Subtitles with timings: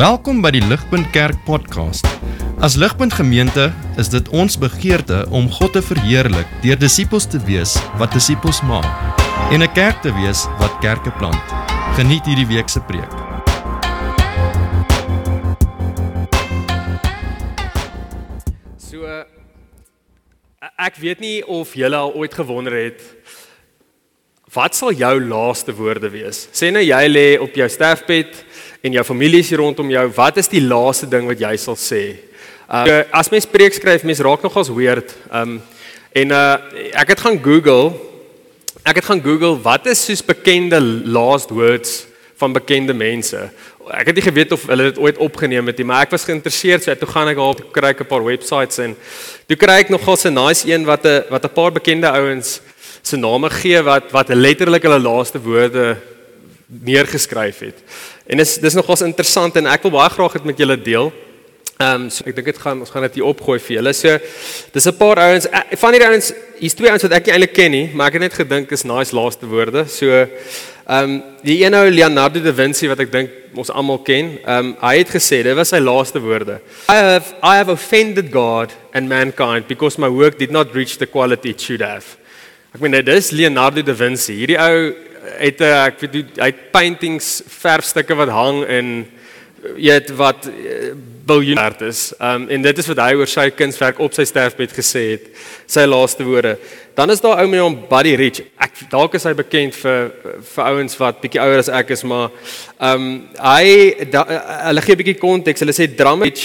[0.00, 2.06] Welkom by die Ligpunt Kerk podcast.
[2.64, 3.66] As Ligpunt Gemeente
[4.00, 8.88] is dit ons begeerte om God te verheerlik deur disippels te wees wat disippels maak
[9.52, 11.44] en 'n kerk te wees wat kerke plant.
[12.00, 13.12] Geniet hierdie week se preek.
[18.78, 19.04] So
[20.78, 23.02] ek weet nie of julle al ooit gewonder het
[24.54, 26.48] wat sal jou laaste woorde wees?
[26.52, 28.46] Sê nou jy lê op jou sterfbed
[28.80, 31.76] en jou familie is hier rondom jou, wat is die laaste ding wat jy sal
[31.76, 32.04] sê?
[32.70, 35.16] Uh, as mens preek skryf, mens raak nogals weird.
[35.34, 35.58] Um
[36.10, 36.56] en uh
[36.98, 37.92] ek het gaan Google
[38.82, 42.06] ek het gaan Google wat is soos bekende last words
[42.40, 43.38] van bekende mense.
[43.90, 46.82] Ek het nie geweet of hulle dit ooit opgeneem het nie, maar ek was geïnteresseerd,
[46.82, 48.96] so toe gaan ek al kry ek 'n paar websites en
[49.46, 52.60] toe kry ek nogal 'n nice een wat 'n wat 'n paar bekende ouens
[53.02, 55.96] se name gee wat wat letterlik hulle laaste woorde
[56.70, 57.82] neergeskryf het.
[58.26, 61.10] En dis dis nogals interessant en ek wil baie graag dit met julle deel.
[61.80, 63.92] Ehm um, so ek dink dit gaan ons gaan dit hier opgooi vir julle.
[63.96, 64.18] So
[64.72, 65.46] dis 'n paar ouens
[65.80, 68.22] van hierdie ouens, hier's twee ouens wat ek nie eintlik ken nie, maar ek het
[68.22, 69.88] net gedink is nice laaste woorde.
[69.88, 70.28] So ehm
[70.90, 74.76] um, die een ou Leonardo da Vinci wat ek dink ons almal ken, ehm um,
[74.82, 76.60] hy het gesê dit was sy laaste woorde.
[76.88, 81.06] I have I have offended God and mankind because my work did not reach the
[81.06, 82.04] quality it should have.
[82.74, 84.36] Ek meen dit is Leonardo da Vinci.
[84.36, 84.92] Hierdie ou
[85.38, 89.06] het 'n ek weet hy het paintings, verfstukke wat hang in
[89.76, 90.48] jy weet wat
[91.30, 92.12] biljoenerd is.
[92.18, 95.26] Um en dit is wat hy oor sy kunswerk op sy sterfbed gesê het.
[95.70, 96.56] Sy laaste woorde.
[96.96, 98.42] Dan is daar ou met hom Buddy Rich.
[98.58, 100.10] Ek dalk is hy bekend vir
[100.54, 102.30] vir ouens wat bietjie ouer as ek is, maar
[102.90, 104.24] um hy da,
[104.70, 105.60] hulle gee 'n bietjie konteks.
[105.60, 106.40] Hulle sê Drummond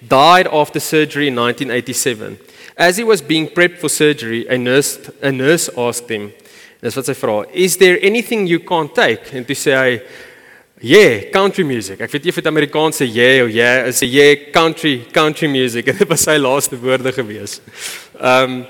[0.00, 2.38] died after surgery in 1987.
[2.76, 6.32] As he was being prepped for surgery, a nurse, a nurse asked him,
[6.80, 10.00] dis wat sy vra, "Is there anything you can't take?" En toe sê hy,
[10.80, 14.08] "Yeah, country music." Ek weet nie of dit Amerikaans sê yeah of yeah, is 'n
[14.08, 15.84] yeah country country music.
[15.98, 17.60] Dit was sy laaste woorde gewees.
[18.18, 18.66] Um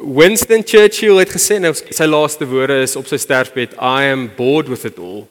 [0.00, 4.68] Winston Churchill het gesê nou sy laaste woorde is op sy sterfbed, "I am bored
[4.68, 5.26] with it all."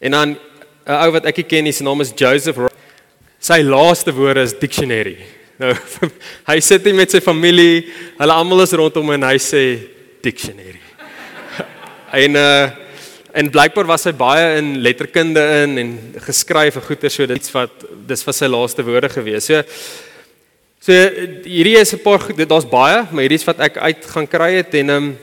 [0.00, 0.38] En dan
[0.86, 2.56] 'n ou wat ek ken, sy naam is Joseph.
[3.40, 5.18] Sy laaste woorde is dictionary.
[5.58, 5.74] Nou
[6.50, 7.88] hy sit hier met sy familie,
[8.18, 10.80] hulle almal is rondom en hy sê dictionary.
[12.24, 12.68] en uh
[13.38, 15.90] en blykbaar was hy baie in letterkunde in en
[16.24, 19.46] geskryf en goeie so dit iets wat dis vir sy laaste woorde gewees.
[19.46, 19.62] So
[20.80, 20.96] so
[21.44, 24.74] hierdie is 'n paar daar's baie, maar hierdie is wat ek uit gaan kry het
[24.74, 25.18] en um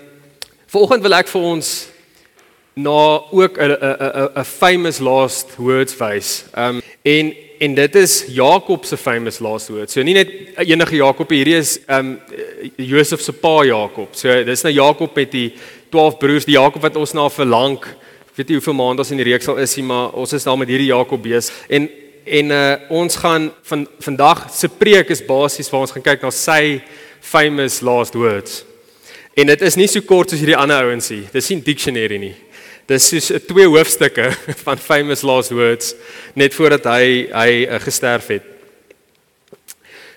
[0.67, 1.87] vanoggend wil ek vir ons
[2.75, 6.45] na ook 'n 'n 'n famous last words wys.
[6.55, 9.93] Um en en dit is Jakob se famous last words.
[9.93, 10.31] So nie net
[10.63, 12.15] enige Jakob hierdie is um
[12.77, 14.15] Josef se pa Jakob.
[14.17, 15.47] So dis nou Jakob met die
[15.93, 17.79] 12 broers, die Jakob wat ons na verlang.
[17.79, 20.43] Ek weet nie hoeveel maande ons in die reeks al is nie, maar ons is
[20.43, 21.55] daar met hierdie Jakob besig.
[21.69, 21.89] En
[22.25, 26.31] en uh ons gaan van vandag se preek is basies waar ons gaan kyk na
[26.33, 26.81] sy
[27.21, 28.63] famous last words.
[29.35, 31.25] En dit is nie so kort soos hierdie ander ouens nie.
[31.33, 32.33] Dis nie dictionary nie.
[32.85, 34.29] Dis soos twee hoofstukke
[34.65, 35.95] van famous last words
[36.37, 38.51] net voordat hy hy uh, gesterf het.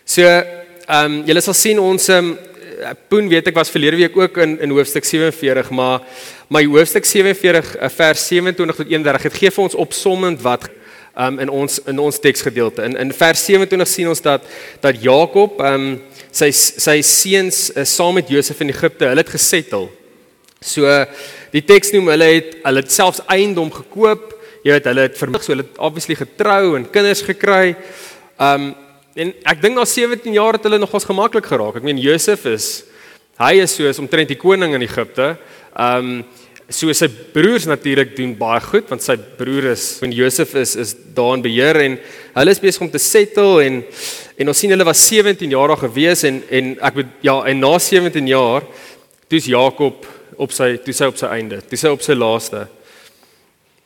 [0.05, 2.37] So, ehm um, julle sal sien ons um,
[3.11, 6.05] Poen weet ek was verlede week ook in in hoofstuk 47, maar
[6.49, 10.69] my hoofstuk 47 eh, vers 27 tot 31 het gee vir ons opsommend wat
[11.19, 12.85] um, in ons in ons teksgedeelte.
[12.87, 14.47] In in vers 27 sien ons dat
[14.81, 15.91] dat Jakob ehm um,
[16.31, 19.89] sy sy seuns uh, saam met Josef in Egipte, hulle het gesettel.
[20.65, 20.91] So
[21.55, 24.35] die teks noem hulle het hulle het selfs eiendom gekoop.
[24.67, 27.77] Jy weet hulle het vermig so hulle het obviously getrou en kinders gekry.
[28.43, 28.73] Um
[29.19, 31.79] en ek dink na 17 jaar het hulle nogals gemaklik geraak.
[31.79, 32.69] Ek meen Josef is
[33.39, 35.37] hy is soos omtrent die koning in Egipte.
[35.79, 36.27] Um
[36.69, 40.93] so sy broers natuurlik doen baie goed want sy broer is en Josef is is
[41.17, 41.97] daar in beheer en
[42.35, 43.81] hulle is besig om te settle en
[44.39, 47.63] en ons sien hulle was 17 jaar daar gewees en en ek weet ja en
[47.63, 48.67] na 17 jaar
[49.31, 50.05] toe's Jakob
[50.39, 52.67] op sy toe sy op sy einde, toe sy op sy laaste.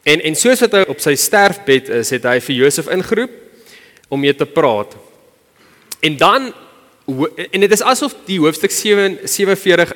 [0.08, 3.38] En en soos wat hy op sy sterfbed is, het hy vir Josef ingeroep
[4.12, 4.94] om mee te praat.
[6.02, 6.52] En dan
[7.50, 9.94] en dit is asof die hoofstuk 7 47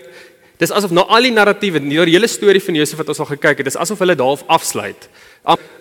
[0.56, 3.60] dis asof na al die narratiewe, die hele storie van Josef wat ons al gekyk
[3.60, 5.08] het, dis asof hulle daar afsluit.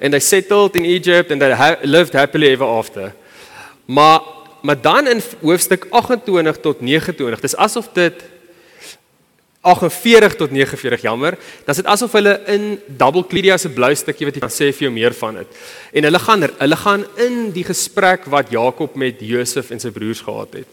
[0.03, 3.13] En hy settled in Egypt and they lived happily ever after.
[3.85, 4.33] Maar
[4.65, 8.23] maar dan in hoofstuk 28 tot 29, dis asof dit
[9.65, 11.37] 48 tot 49 jammer.
[11.65, 14.87] Dan sit asof hulle in double Cledia se blou stukkie wat jy kan sê vir
[14.87, 15.59] jou meer van dit.
[15.97, 20.21] En hulle gaan hulle gaan in die gesprek wat Jakob met Josef en sy broers
[20.25, 20.69] gehad het.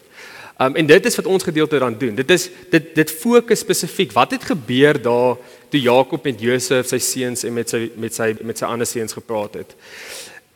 [0.61, 2.15] Um en dit is wat ons gedeelte dan doen.
[2.15, 5.41] Dit is dit dit fokus spesifiek wat het gebeur daar
[5.73, 9.17] toe Jakob met Josef, sy seuns en met sy met sy met sy ander seuns
[9.17, 9.73] gepraat het.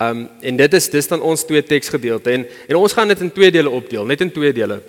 [0.03, 3.33] Um en dit is dis dan ons twee teksgedeelte en en ons gaan dit in
[3.33, 4.83] twee dele opdeel, net in twee dele.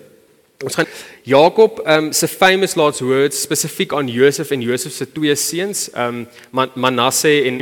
[0.66, 0.88] Ons gaan
[1.22, 6.24] Jakob um se famous last words spesifiek aan Josef en Josef se twee seuns, um
[6.50, 7.60] Man Manasse en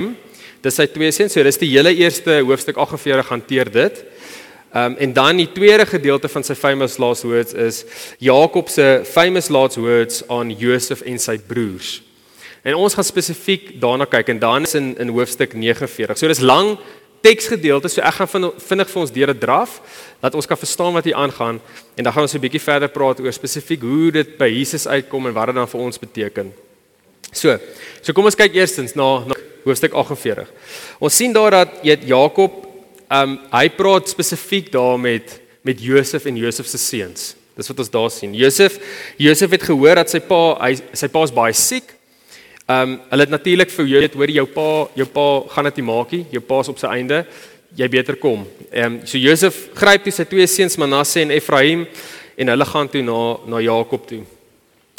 [0.63, 1.35] dis sy twee seuns.
[1.35, 3.99] So dis die hele eerste hoofstuk 48 hanteer dit.
[4.71, 7.83] Um en dan die tweede gedeelte van sy famous last words is
[8.23, 11.97] Jakob se famous last words aan Josef en sy broers.
[12.63, 16.15] En ons gaan spesifiek daarna kyk en dan is in in hoofstuk 49.
[16.15, 16.77] So dis lang
[17.25, 19.79] teksgedeelte, so ek gaan vinnig vir ons deur dit draf
[20.21, 21.59] dat ons kan verstaan wat hier aangaan
[21.95, 25.27] en dan gaan ons 'n bietjie verder praat oor spesifiek hoe dit by Jesus uitkom
[25.27, 26.53] en wat dit dan vir ons beteken.
[27.31, 27.57] So,
[28.01, 29.35] so kom ons kyk eerstens na, na
[29.65, 30.47] hoofstuk 48.
[30.99, 32.63] Ons sien daar dat jy Jakob
[33.09, 37.35] ehm um, hy praat spesifiek daar met met Josef en Josef se seuns.
[37.57, 38.33] Dis wat ons daar sien.
[38.33, 38.77] Josef
[39.17, 41.93] Josef het gehoor dat sy pa hy sy pa's baie siek
[42.65, 45.77] Ehm um, hulle het natuurlik vir jou weet hoor jou pa jou pa gaan dit
[45.77, 47.25] nie jou pa's op sy einde
[47.77, 48.47] jy beter kom.
[48.71, 51.85] Ehm um, so Josef gryp toe sy twee seuns Manasse en Efraim
[52.35, 54.23] en hulle gaan toe na na Jakob toe.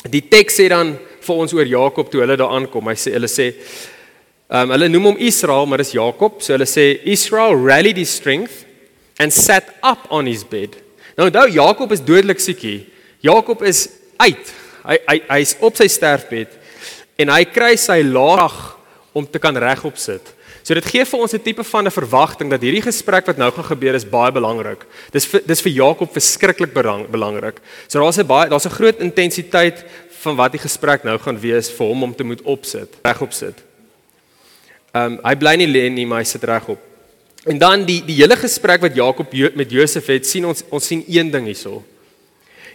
[0.05, 2.87] Die teks sê dan vir ons oor Jakob toe hulle daar aankom.
[2.87, 6.39] Hy sê hulle sê ehm um, hulle noem hom Israel maar dis Jakob.
[6.43, 8.63] So hulle sê Israel rallied his strength
[9.19, 10.79] and sat up on his bed.
[11.19, 12.87] Nou onthou Jakob is dodelik siek hier.
[13.27, 13.89] Jakob is
[14.23, 14.55] uit.
[14.87, 16.63] Hy hy hy's op sy sterfbed
[17.19, 18.77] en hy kry sy laag
[19.17, 20.35] om te kan regop sit.
[20.67, 23.51] So dit gee vir ons 'n tipe van 'n verwagting dat hierdie gesprek wat nou
[23.51, 24.85] gaan gebeur is baie belangrik.
[25.13, 27.61] Dis vir, dis vir Jakob verskriklik belangrik.
[27.89, 29.85] So daar's 'n baie daar's 'n groot intensiteit
[30.23, 33.63] van wat die gesprek nou gaan wees vir hom om te moet opsit, regop sit.
[34.93, 36.79] Ehm um, hy bly nie lê nie, maar hy sit regop.
[37.47, 41.05] En dan die die hele gesprek wat Jakob met Josef het, sien ons ons sien
[41.07, 41.85] een ding hierso.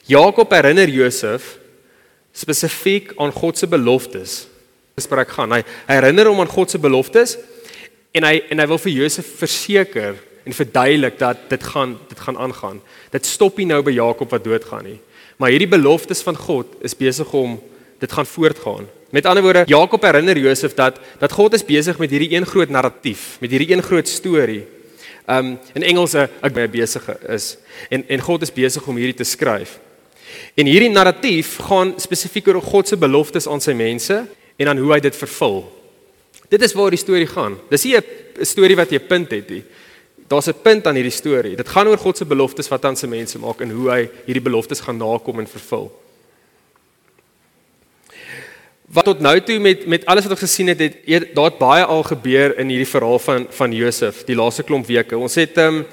[0.06, 1.58] Jakob herinner Josef
[2.32, 4.46] spesifiek aan God se beloftes.
[4.96, 5.56] Gespreek gaan.
[5.56, 7.38] Hy, herinner hom aan God se beloftes
[8.16, 10.18] en hy en hy wil vir Josef verseker
[10.48, 12.82] en verduidelik dat dit gaan dit gaan aangaan.
[13.14, 15.00] Dit stop nie nou by Jakob wat doodgaan nie.
[15.38, 17.60] Maar hierdie beloftes van God is besig om
[18.02, 18.88] dit gaan voortgaan.
[19.12, 22.70] Met ander woorde, Jakob herinner Josef dat dat God is besig met hierdie een groot
[22.70, 24.64] narratief, met hierdie een groot storie.
[25.28, 27.56] Um in Engels ek baie besig is
[27.90, 29.80] en en God is besig om hierdie te skryf.
[30.56, 34.26] En hierdie narratief gaan spesifiek oor God se beloftes aan sy mense
[34.58, 35.64] en aan hoe hy dit vervul.
[36.52, 37.58] Dit is waar die storie gaan.
[37.70, 39.64] Dis nie 'n storie wat jy punt het nie.
[40.28, 41.56] Daar's 'n punt aan hierdie storie.
[41.56, 44.44] Dit gaan oor God se beloftes wat aan sy mense maak en hoe hy hierdie
[44.44, 45.92] beloftes gaan nakom en vervul.
[48.92, 51.84] Wat tot nou toe met met alles wat ons gesien het, het daar het baie
[51.84, 55.18] al gebeur in hierdie verhaal van van Josef, die laaste klomp weke.
[55.18, 55.86] Ons het ehm um,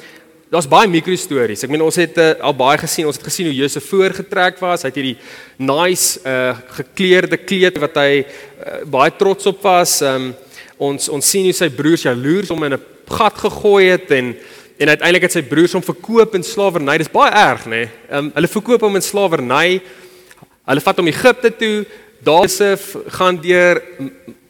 [0.52, 1.62] daar's baie mikrostories.
[1.64, 3.06] Ek meen ons het uh, al baie gesien.
[3.08, 4.84] Ons het gesien hoe Josef voorgetrek was.
[4.84, 5.16] Hy het hierdie
[5.60, 9.98] nice uh gekleurde kleed wat hy uh, baie trots op was.
[10.06, 10.32] Um
[10.78, 14.36] ons ons sien hoe sy broers jaloers hom in 'n gat gegooi het en
[14.78, 16.98] en uiteindelik het sy broers hom verkoop in slawerny.
[16.98, 17.70] Dis baie erg, nê?
[17.84, 17.88] Nee?
[18.08, 19.82] Um hulle verkoop hom in slawerny.
[20.64, 21.84] Hulle vat hom Egipte toe.
[22.24, 23.82] Josef gaan deur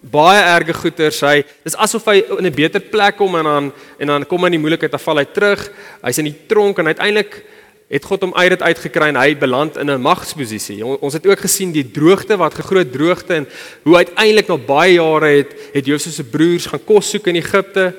[0.00, 4.06] baie erge goeie sy dis asof hy in 'n beter plek kom en dan en
[4.06, 5.70] dan kom hy in die moeilikheid af val hy terug.
[6.02, 7.44] Hy's in die tronk en uiteindelik
[7.88, 11.40] het God hom uit dit uitgekry en hy beland in 'n magsposisie ons het ook
[11.40, 13.46] gesien die droogte wat gegroot droogte en
[13.84, 17.94] hoe uiteindelik na baie jare het het Josef se broers gaan kos soek in Egipte.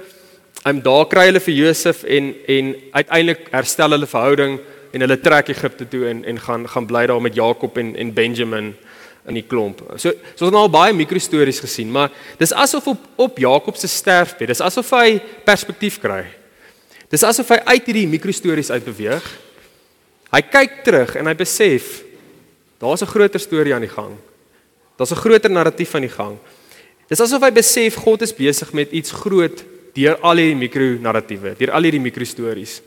[0.65, 4.59] En daar kry hulle vir Josef en en uiteindelik herstel hulle verhouding
[4.91, 8.13] en hulle trek Egipte toe en en gaan gaan bly daar met Jakob en en
[8.13, 8.75] Benjamin
[9.29, 9.81] in die klomp.
[9.95, 13.77] So so ons het nou al baie mikrostories gesien, maar dis asof op op Jakob
[13.77, 16.23] se sterfbed, dis asof hy perspektief kry.
[17.09, 19.25] Dis asof hy uit hierdie mikrostories uit beweeg.
[20.29, 22.03] Hy kyk terug en hy besef
[22.79, 24.17] daar's 'n groter storie aan die gang.
[24.97, 26.37] Daar's 'n groter narratief aan die gang.
[27.09, 31.71] Dis asof hy besef God is besig met iets groot deur al hierdie mikronarratiewe, deur
[31.71, 32.81] al hierdie mikrostories.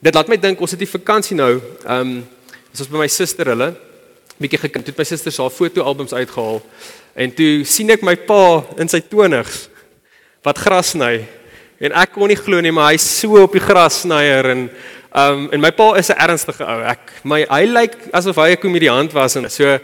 [0.00, 2.26] Dit laat my dink ons het die vakansie nou, ehm um,
[2.70, 3.76] ons was by my suster hulle
[4.40, 4.84] bietjie gekyk.
[4.84, 6.62] Toe my suster se fotoalbums uitgehaal
[7.14, 9.66] en toe sien ek my pa in sy 20's
[10.46, 11.20] wat gras sny.
[11.80, 14.66] En ek kon nie glo nie, maar hy's so op die gras snyer en
[15.10, 16.80] um en my pa is 'n ernstige ou.
[16.86, 19.78] Ek my hy lyk asof hy 'n komediant was en so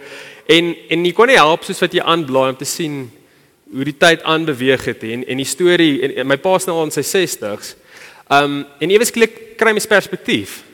[0.49, 3.11] en en jy kon nie help soos wat jy aanblaai om te sien
[3.73, 6.85] hoe die tyd aanbeweeg het en en die storie en, en my pa's nou al
[6.85, 7.75] in sy 60's.
[8.31, 10.66] Um en ewe skielik kry mens perspektief.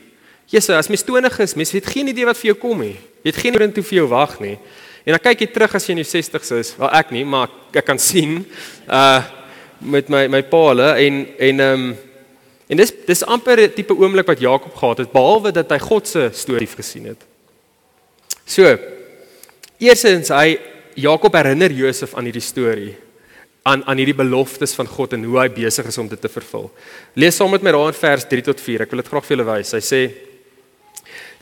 [0.51, 2.97] Jesus, as mens 20 is, mens het geen idee wat vir jou kom nie.
[3.23, 4.57] Jy het geen idee vir jou wag nie.
[5.03, 6.73] En dan kyk jy terug as jy in jou 60's is.
[6.79, 8.43] Wel ek nie, maar ek kan sien
[8.87, 9.21] uh
[9.83, 11.95] met my my pa hulle en en ehm um,
[12.71, 16.07] en dis dis amper 'n tipe oomblik wat Jakob gehad het behalwe dat hy God
[16.07, 17.19] se storie gesien het.
[18.45, 18.77] So,
[19.77, 20.59] eersins hy
[20.95, 22.95] Jakob herinner Josef aan hierdie storie.
[23.63, 26.71] aan aan hierdie beloftes van God en hoe hy besig is om dit te vervul.
[27.15, 28.81] Lees saam met my daar in vers 3 tot 4.
[28.81, 29.71] Ek wil dit graag vir julle wys.
[29.71, 30.01] Hy sê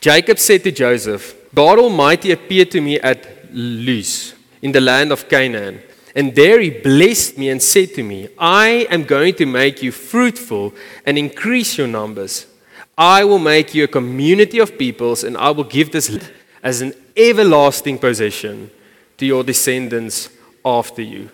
[0.02, 5.30] Jacob said to Joseph, God Almighty appeared to me at Luz in the land of
[5.30, 5.80] Canaan.
[6.16, 9.92] And there he blessed me and said to me, I am going to make you
[9.92, 10.74] fruitful
[11.06, 12.48] and increase your numbers.
[12.98, 16.20] I will make you a community of peoples, and I will give this
[16.62, 18.70] as an everlasting possession
[19.18, 20.30] to your descendants
[20.66, 21.30] after you.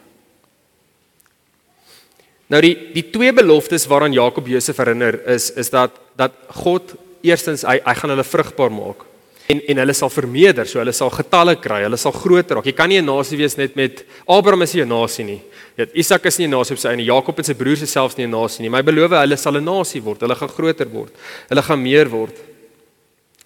[2.47, 6.93] Nou die die twee beloftes waaraan Jakob Josef herinner is is dat dat God
[7.27, 9.05] eerstens hy hy gaan hulle vrugbaar maak
[9.47, 12.65] en en hulle sal vermeerder, so hulle sal getalle kry, hulle sal groter raak.
[12.67, 15.41] Jy kan nie 'n nasie wees net met Abraham is nie 'n nasie nie.
[15.77, 17.05] Weet Isak is nie 'n nasie op sy eie nie.
[17.05, 18.69] Jakob en sy broers is selfs nie 'n nasie nie.
[18.69, 20.21] Maar hy beloof hulle sal 'n nasie word.
[20.21, 21.13] Hulle gaan groter word.
[21.49, 22.35] Hulle gaan meer word.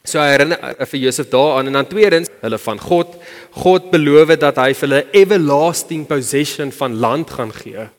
[0.03, 3.07] So hy herinner vir Josef daaraan en dan tweedens hulle van God.
[3.51, 7.89] God beloof dat hy vir hulle everlasting possession van land gaan gee.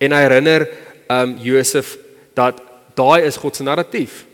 [0.00, 0.68] En hy herinner
[1.10, 1.98] um Josef
[2.34, 2.62] dat
[2.96, 4.24] daai is God se narratief.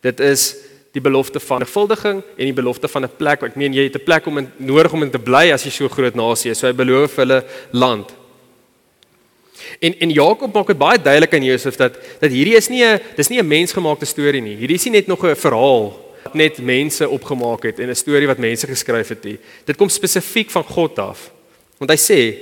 [0.00, 0.54] Dit is
[0.92, 3.42] die belofte van vervuldiging en die belofte van 'n plek.
[3.42, 5.70] Ek meen jy het 'n plek om in nodig om in te bly as jy
[5.70, 6.58] so groot nasie is.
[6.58, 8.14] So hy beloof hulle land.
[9.78, 13.00] En en Jakob maak dit baie duidelik aan Josef dat dat hierdie is nie 'n
[13.16, 14.56] dis nie 'n mensgemaakte storie nie.
[14.56, 18.26] Hierdie is nie net nog 'n verhaal wat net mense opgemaak het en 'n storie
[18.26, 19.38] wat mense geskryf het nie.
[19.64, 21.30] Dit kom spesifiek van God af.
[21.78, 22.34] Want hy sê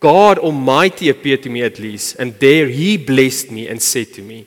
[0.00, 4.22] God Almighty appeared to me at least and there he blessed me and said to
[4.22, 4.46] me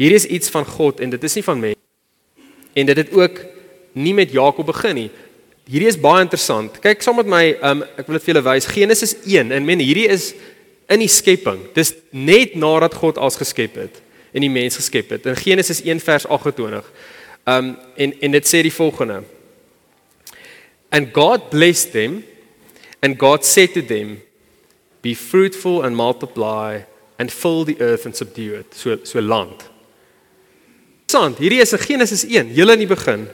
[0.00, 1.78] Hier is iets van God en dit is nie van mense.
[2.72, 3.40] En dit het ook
[3.92, 5.10] nie met Jakob begin nie.
[5.68, 6.78] Hierdie is baie interessant.
[6.80, 8.68] Kyk saam met my, um, ek wil dit vir julle wys.
[8.70, 10.30] Genesis 1 en men hierdie is
[10.90, 11.66] in die skepping.
[11.76, 14.00] Dis net nadat God alles geskep het
[14.32, 15.26] en die mens geskep het.
[15.28, 16.88] In Genesis 1 vers 28.
[17.50, 19.20] Um en en dit sê die volgende.
[20.88, 22.22] And God blessed them
[23.04, 24.16] and God said to them
[25.04, 26.86] be fruitful and multiply
[27.18, 28.72] and fill the earth and subdue it.
[28.72, 29.68] So so land
[31.10, 31.38] interessant.
[31.42, 33.28] Hierdie is in Genesis 1, heel in die begin.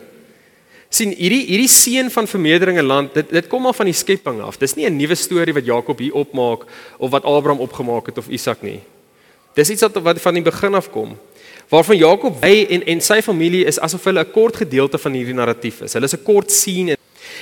[0.88, 4.38] sien hierdie hierdie seën van vermeerdering in land, dit dit kom al van die skepping
[4.40, 4.56] af.
[4.56, 6.64] Dis nie 'n nuwe storie wat Jakob hier opmaak
[6.99, 8.80] of wat Abraham opgemaak het of Isak nie.
[9.54, 11.18] Dis iets wat wat van die begin af kom.
[11.68, 15.35] Waarvan Jakob hy en en sy familie is asof hulle 'n kort gedeelte van hierdie
[15.35, 15.92] narratief is.
[15.92, 16.97] Hulle is 'n kort sien en,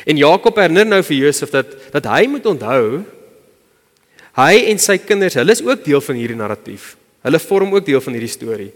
[0.07, 3.05] en Jakob herinner nou vir Josef dat dat hy moet onthou
[4.35, 6.97] hy en sy kinders, hulle is ook deel van hierdie narratief.
[7.23, 8.73] Hulle vorm ook deel van hierdie storie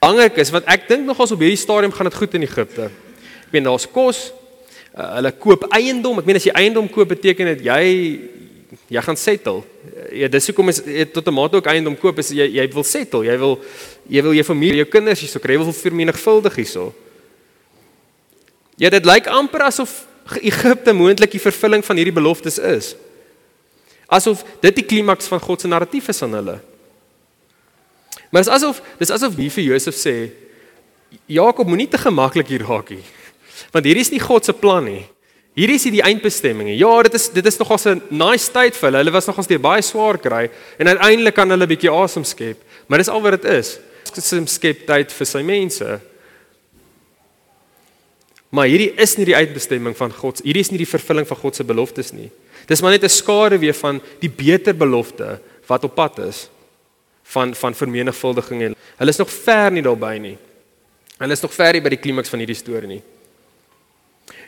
[0.00, 2.90] belangrik is want ek dink nogals op hierdie stadium gaan dit goed in Egipte.
[3.46, 4.28] Ek meen daar's kos.
[4.94, 6.18] Uh, hulle koop eiendom.
[6.18, 7.82] Ek meen as jy eiendom koop beteken dit jy
[8.92, 9.62] jy gaan settle.
[10.12, 13.24] Ja, dis hoekom is tot 'n mate ook eiendom koop is jy jy wil settle.
[13.24, 13.60] Jy wil
[14.08, 16.94] jy wil jou familie, jou kinders hierso kry, jy wil vermenigvuldig hierso.
[18.76, 20.06] Ja, dit lyk amper asof
[20.42, 22.94] Egipte moontlik die vervulling van hierdie beloftes is.
[24.06, 26.60] Asof dit die klimaks van God se narratief is aan hulle.
[28.30, 30.16] Maar dis asof dis asof hier vir Josef sê
[31.26, 33.04] Jakob moenie te gemaklik hier raak nie.
[33.72, 35.06] Want hierdie is nie God se plan nie.
[35.58, 36.68] Hierdie is die eindbestemming.
[36.76, 38.98] Ja, dit is dit is nogals 'n nice tyd vir hulle.
[38.98, 42.62] Hulle was nogals deur baie swaar kry en uiteindelik kan hulle 'n bietjie asem skep.
[42.86, 43.78] Maar dis al wat dit is.
[44.04, 46.00] Sy skep tyd vir sy mense.
[48.50, 50.40] Maar hierdie is nie die uitbestemming van God.
[50.44, 52.30] Hierdie is nie die vervulling van God se beloftes nie.
[52.66, 56.48] Dis maar net 'n skare weer van die beter belofte wat op pad is
[57.34, 60.36] van van vermenigvuldiging en hulle is nog ver nie daarby nie.
[61.18, 63.02] Hulle is nog ver nie by die klimaks van hierdie storie nie.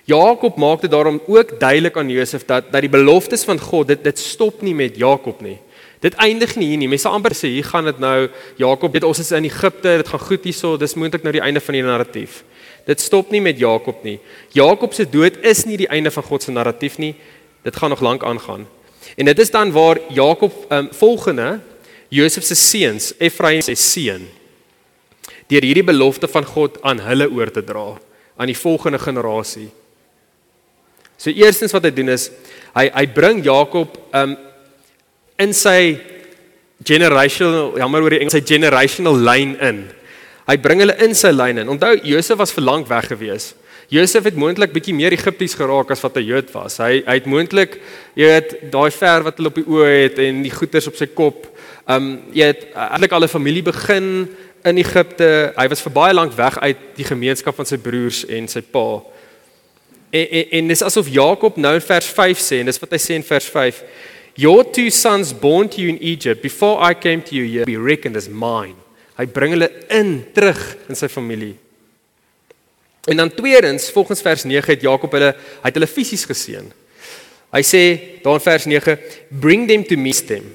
[0.09, 4.05] Jakob maak dit daarom ook duidelik aan Josef dat dat die beloftes van God dit
[4.05, 5.59] dit stop nie met Jakob nie.
[6.01, 6.89] Dit eindig nie hier nie.
[6.89, 10.23] Mense amper sê hier gaan dit nou Jakob, weet ons is in Egipte, dit gaan
[10.25, 12.41] goed hierso, dis moontlik nou die einde van die narratief.
[12.89, 14.17] Dit stop nie met Jakob nie.
[14.57, 17.13] Jakob se dood is nie die einde van God se narratief nie.
[17.63, 18.65] Dit gaan nog lank aangaan.
[19.17, 21.61] En dit is dan waar Jakob um, volgende
[22.11, 24.27] Josef se seuns, Efraim se seun,
[25.51, 27.95] deur hierdie belofte van God aan hulle oor te dra
[28.41, 29.69] aan die volgende generasie.
[31.21, 32.31] So eerstens wat hy doen is
[32.73, 34.37] hy hy bring Jakob um
[35.41, 35.99] in sy
[36.87, 39.83] generational jammer oor die Engels sy generational line in.
[40.49, 41.69] Hy bring hulle in sy lyn in.
[41.71, 43.53] Onthou Josef was vir lank weg gewees.
[43.91, 46.79] Josef het moontlik bietjie meer Egipties geraak as wat hy Jood was.
[46.81, 47.77] Hy hy het moontlik
[48.19, 51.11] jy weet daai ver wat hulle op die oë het en die goeters op sy
[51.11, 51.49] kop
[51.91, 54.29] um, jy het eintlik al 'n familie begin
[54.65, 55.53] in Egipte.
[55.57, 59.03] Hy was vir baie lank weg uit die gemeenskap van sy broers en sy pa.
[60.11, 62.99] En en, en dis asof Jakob nou in vers 5 sê en dis wat hy
[62.99, 63.83] sê in vers 5.
[64.35, 67.79] Your two sons born to you in Egypt before I came to you here be
[67.79, 68.77] reckoned as mine.
[69.19, 71.57] Hy bring hulle in terug in sy familie.
[73.09, 76.71] En dan tweedens, volgens vers 9 het Jakob hulle hy het hulle fisies geseën.
[77.51, 77.83] Hy sê
[78.23, 78.97] daar in vers 9,
[79.43, 80.47] bring them to me them.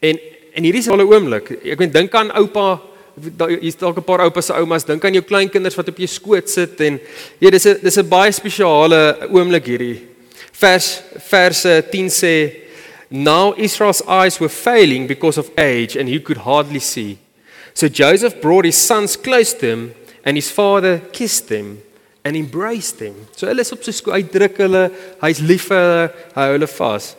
[0.00, 0.18] En
[0.58, 1.52] en hierdie is 'n oomblik.
[1.62, 2.80] Ek weet dink aan oupa
[3.18, 6.48] hier's dalk 'n paar oupas se oumas, dink aan jou kleinkinders wat op jou skoot
[6.50, 7.00] sit en
[7.40, 10.00] ja, dis 'n dis 'n baie spesiale oomblik hierdie.
[10.52, 12.66] Vers vers 10 sê
[13.10, 17.18] Now Israel's eyes were failing because of age and he could hardly see.
[17.72, 21.80] So Joseph brought his sons close to him and his father kissed them
[22.24, 23.14] and embraced them.
[23.34, 24.90] So hulle is op sy skoot, hy druk hulle,
[25.22, 27.16] hy's lief vir hulle, hy hou hulle vas.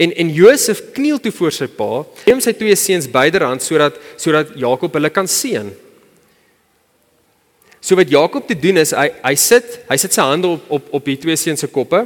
[0.00, 4.54] En en Josef kniel toe voor sy pa, neem sy twee seuns byderhand sodat sodat
[4.58, 5.70] Jakob hulle kan seën.
[7.80, 10.96] So wat Jakob te doen is hy hy sit, hy sit sy hande op op
[11.00, 12.04] op die twee seuns se koppe.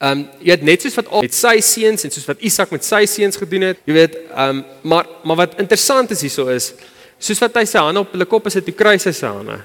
[0.00, 2.72] Ehm um, jy het net soos wat al met sy seuns en soos wat Isak
[2.74, 3.82] met sy seuns gedoen het.
[3.88, 6.72] Jy weet, ehm um, maar maar wat interessant is hierso is
[7.20, 9.58] soos wat hy sy hande op hulle koppe sit, hy kry sy sy hande.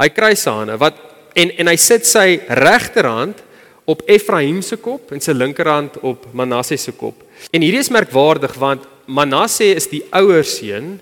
[0.00, 1.00] Hy kry sy hande wat
[1.36, 3.43] en en hy sit sy regterhand
[3.84, 7.20] op Efraim se kop en sy linkerhand op Manasse se kop.
[7.52, 10.94] En hierdie is merkwaardig want Manasse is die ouer seun,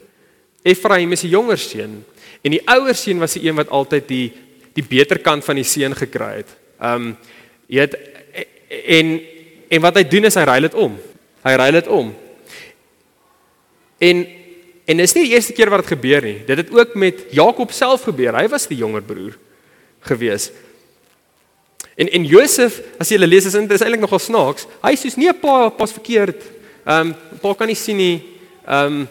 [0.67, 2.01] Efraim is die jonger seun.
[2.43, 4.27] En die ouer seun was die een wat altyd die
[4.73, 6.53] die beter kant van die seun gekry het.
[6.81, 7.13] Um
[7.69, 7.97] jy het
[8.89, 9.19] en
[9.73, 10.95] en wat hy doen is hy ruil dit om.
[11.45, 12.13] Hy ruil dit om.
[14.03, 14.25] En
[14.93, 16.39] en is nie die eerste keer wat dit gebeur nie.
[16.49, 18.35] Dit het ook met Jakob self gebeur.
[18.35, 19.37] Hy was die jonger broer
[20.09, 20.51] gewees.
[21.97, 24.67] En en Josef, as jy lees is dit eintlik nogal snaaks.
[24.81, 26.41] Hy sê nee pa, pas verkeerd.
[26.87, 28.17] Ehm um, pa kan nie sien nie.
[28.67, 29.09] Ehm um,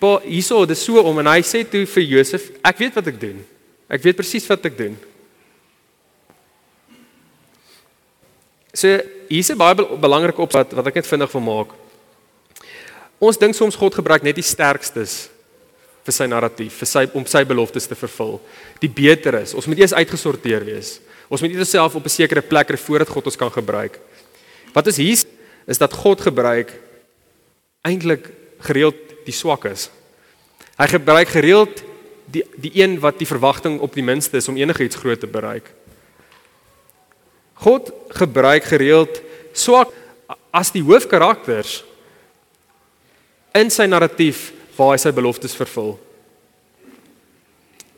[0.00, 3.20] pa hierso, dis so om en hy sê toe vir Josef, ek weet wat ek
[3.20, 3.42] doen.
[3.88, 4.96] Ek weet presies wat ek doen.
[8.72, 11.74] So hier's 'n baie belangrike op wat wat ek net vinnig wil maak.
[13.18, 15.28] Ons dink soms God gebruik net die sterkstes
[16.04, 18.40] vir sy narratief, vir sy om sy beloftes te vervul.
[18.80, 21.00] Die beter is, ons moet eers uitgesorteer wees.
[21.28, 24.00] Ons moet nie onsself op 'n sekere plek kry voordat God ons kan gebruik.
[24.72, 25.24] Wat is hier
[25.66, 26.72] is dat God gebruik
[27.82, 28.30] eintlik
[28.60, 29.90] gereeld die swakkes.
[30.78, 31.82] Hy gebruik gereeld
[32.26, 35.72] die die een wat die verwagting op die minste is om enigiets groot te bereik.
[37.54, 39.92] God gebruik gereeld swak
[40.50, 41.84] as die hoofkarakters
[43.58, 45.98] in sy narratief waar hy sy beloftes vervul.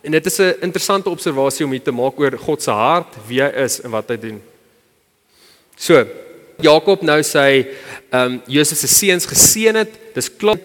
[0.00, 3.42] En dit is 'n interessante observasie om hier te maak oor God se hart, wie
[3.42, 4.42] hy is en wat hy doen.
[5.76, 6.06] So,
[6.60, 7.66] Jakob nou sê,
[8.10, 10.14] ehm um, Josef se seuns geseën het.
[10.14, 10.58] Dis klaar.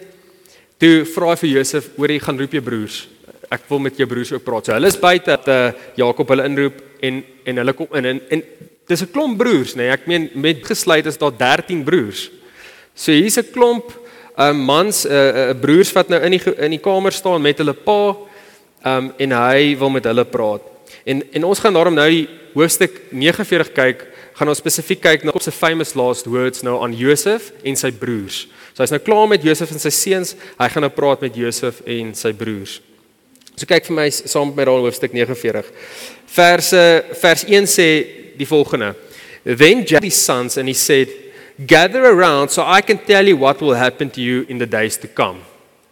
[0.78, 3.08] Toe vra hy vir Josef, "Oor jy gaan roep jou broers.
[3.50, 6.44] Ek wil met jou broers ook praat." So hulle is buite dat uh, Jakob hulle
[6.44, 8.42] inroep en en hulle kom in en, en
[8.86, 9.76] dis 'n klomp broers, nê.
[9.76, 12.30] Nee, ek meen met gesluit is daar 13 broers.
[12.94, 13.92] So hier's 'n klomp
[14.36, 17.42] ehm um, mans, 'n uh, uh, broers wat nou in die in die kamer staan
[17.42, 18.16] met hulle pa
[18.86, 20.62] um, en hy wil met hulle praat.
[21.06, 24.04] En en ons gaan daarom nou die hoofstuk 49 kyk,
[24.36, 27.90] gaan ons spesifiek kyk na op se famous last words nou aan Josef en sy
[27.92, 28.44] broers.
[28.74, 31.80] So hy's nou klaar met Josef en sy seuns, hy gaan nou praat met Josef
[31.88, 32.80] en sy broers.
[33.56, 35.70] So kyk vir my saam met my daal hoofstuk 49.
[36.36, 36.82] Verse
[37.22, 37.88] vers 1 sê
[38.36, 38.92] die volgende.
[39.46, 41.08] Then Jacob's sons and he said,
[41.66, 44.98] "Gather around so I can tell you what will happen to you in the days
[44.98, 45.40] to come."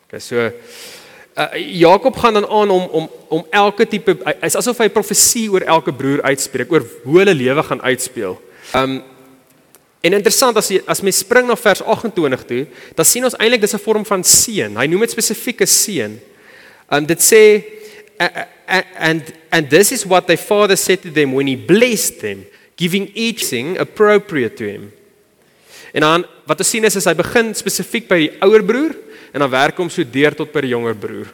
[0.09, 0.53] Okay, so
[1.37, 5.65] uh, Jakob gaan dan aan om om om elke tipe is asof hy profesie oor
[5.67, 8.39] elke broer uitspreek oor hoe hulle lewe gaan uitspeel.
[8.75, 9.03] Um
[10.05, 13.63] en interessant as jy as mens spring na vers 28 toe, dan sien ons eintlik
[13.65, 14.77] dis 'n vorm van seën.
[14.77, 16.21] Hy noem dit spesifieke seën.
[16.91, 17.65] Um dit sê
[18.99, 22.45] and and this is what their father said to them when he blessed them,
[22.77, 24.93] giving each thing appropriate to him.
[25.93, 28.95] En dan wat ons sien is, is hy begin spesifiek by die ouer broer
[29.35, 31.31] en dan werk hom so deur tot by die jonger broer.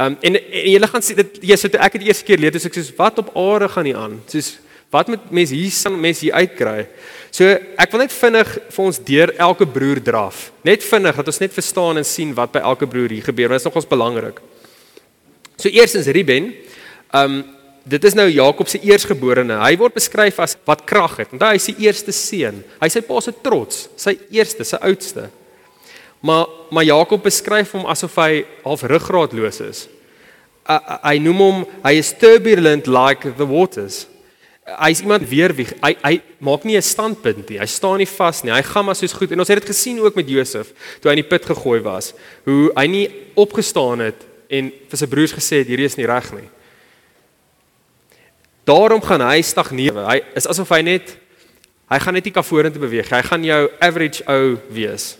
[0.00, 2.76] Um en, en julle gaan sien dit so toe ek dit eers keer lees, ek
[2.78, 4.20] sê wat op aarde gaan nie aan.
[4.30, 4.54] Soos
[4.94, 6.86] wat moet mense hier sien mense hier uitkry.
[7.34, 10.48] So ek wil net vinnig vir ons deur elke broer draf.
[10.66, 13.52] Net vinnig dat ons net verstaan en sien wat by elke broer hier gebeur.
[13.52, 14.40] Dit is nogals belangrik.
[15.60, 16.54] So eerstens Ruben,
[17.14, 17.42] um
[17.90, 19.56] dit is nou Jakob se eersgeborene.
[19.58, 21.30] Hy word beskryf as wat krag het.
[21.34, 22.60] Onthou hy is die eerste seun.
[22.78, 25.30] Hy sy pa se trots, sy eerste, sy oudste.
[26.20, 29.88] Maar maar Jakob beskryf hom asof hy half ruggraatloos is.
[30.68, 34.04] Uh, hy noem hom hy is turbulent like the waters.
[34.70, 35.72] Hy is iemand weerwig.
[35.82, 37.58] Hy hy maak nie 'n standpunt nie.
[37.58, 38.52] Hy staan nie vas nie.
[38.52, 39.32] Hy gaan maar soos goed.
[39.32, 42.14] En ons het dit gesien ook met Josef toe hy in die put gegooi was,
[42.44, 46.32] hoe hy nie opgestaan het en vir sy broers gesê het hierdie is nie reg
[46.32, 46.48] nie.
[48.64, 49.94] Daarom gaan hy stagneer.
[50.06, 51.16] Hy is asof hy net
[51.90, 53.10] hy gaan net nie kan vorentoe beweeg.
[53.10, 55.16] Hy gaan jou average ou wees.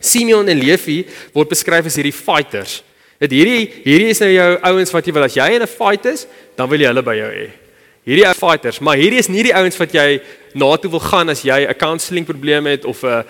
[0.00, 1.04] Simeon en Levi
[1.34, 2.82] word beskryf as hierdie fighters.
[3.20, 6.04] Dit hierdie hierdie is nou jou ouens wat jy wil as jy in 'n fight
[6.06, 7.48] is, dan wil jy hulle by jou hê.
[8.06, 10.20] Hierdie ou fighters, maar hierdie is nie die ouens wat jy
[10.54, 13.24] na toe wil gaan as jy 'n counselling probleem het of 'n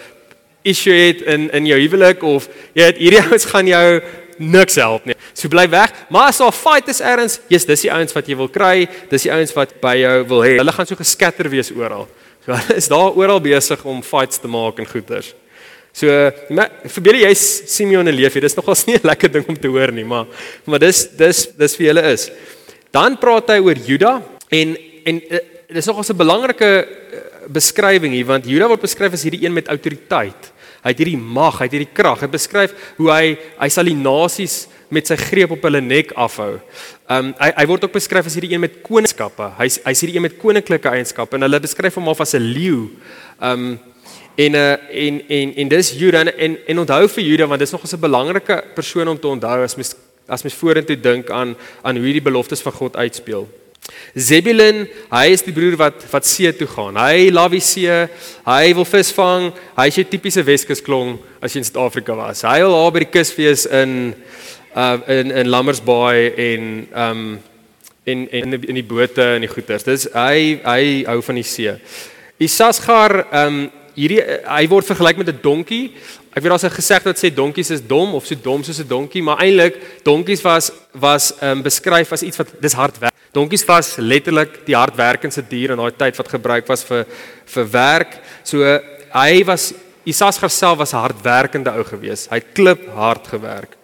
[0.64, 4.02] issue het in in jou huwelik of jy het hierdie ouens gaan jou
[4.38, 5.14] niks help nie.
[5.33, 5.92] So bly weg.
[6.11, 9.33] Maar as daar fighters erns, jy's dis die ouens wat jy wil kry, dis die
[9.33, 10.57] ouens wat by jou wil hê.
[10.59, 12.09] Hulle gaan so geskatter wees oral.
[12.44, 15.35] So hulle is daar oral besig om fights te maak en goeters.
[15.96, 16.12] So,
[16.92, 20.04] verbeel jy Simeon en Levi, dis nogals nie 'n lekker ding om te hoor nie,
[20.04, 20.26] maar
[20.68, 22.28] maar dis dis dis vir julle is.
[22.92, 24.20] Dan praat hy oor Juda
[24.52, 25.40] en en uh,
[25.72, 29.72] dis nogals 'n belangrike uh, beskrywing hier want Juda word beskryf as hierdie een met
[29.72, 30.52] autoriteit.
[30.85, 32.20] Hy het hierdie mag, hy het hierdie krag.
[32.20, 36.61] Hy beskryf hoe hy hy sal die nasies met sy greep op hulle nek afhou.
[37.09, 39.48] Um hy hy word ook beskryf as hierdie een met koningskappe.
[39.56, 42.90] Hy's hy's hierdie een met koninklike eienskappe en hulle beskryf hom al as 'n leeu.
[43.40, 43.78] Um
[44.37, 47.70] En uh en en en dis Juda en en, en onthou vir Juda want dis
[47.70, 49.94] nog 'n belangrike persoon om te onthou as mens
[50.29, 53.49] as mens vorentoe dink aan aan hoe hierdie beloftes van God uitspeel.
[54.14, 56.96] Zebulun, hy is die broer wat wat see toe gaan.
[56.96, 57.92] Hy love die see.
[58.46, 59.53] Hy wil visvang.
[59.77, 62.42] Hy is 'n tipiese Weskusklong as jy in Suid-Afrika was.
[62.42, 64.14] Hy wil daar by die kus wees in
[64.77, 67.38] uh in in Lammersbaai en um
[68.05, 69.85] en en in die bote en die goeters.
[69.85, 71.72] Dis hy hy hou van die see.
[72.38, 75.92] Isasgar um hierdie eh, hy word vergelyk met 'n donkie.
[76.37, 78.88] Ek weet daar's 'n gesegde wat sê donkies is dom of so dom soos 'n
[78.88, 83.14] donkie, maar eintlik donkies was was um, beskryf as iets wat dis hard werk.
[83.32, 87.06] Donkies was letterlik die hardwerkendste dier in daai tyd wat gebruik was vir
[87.46, 88.20] vir werk.
[88.44, 88.62] So
[89.12, 89.74] hy was
[90.06, 92.28] Isasgar self was 'n hardwerkende ou gewees.
[92.30, 93.76] Hy het klip hard gewerk.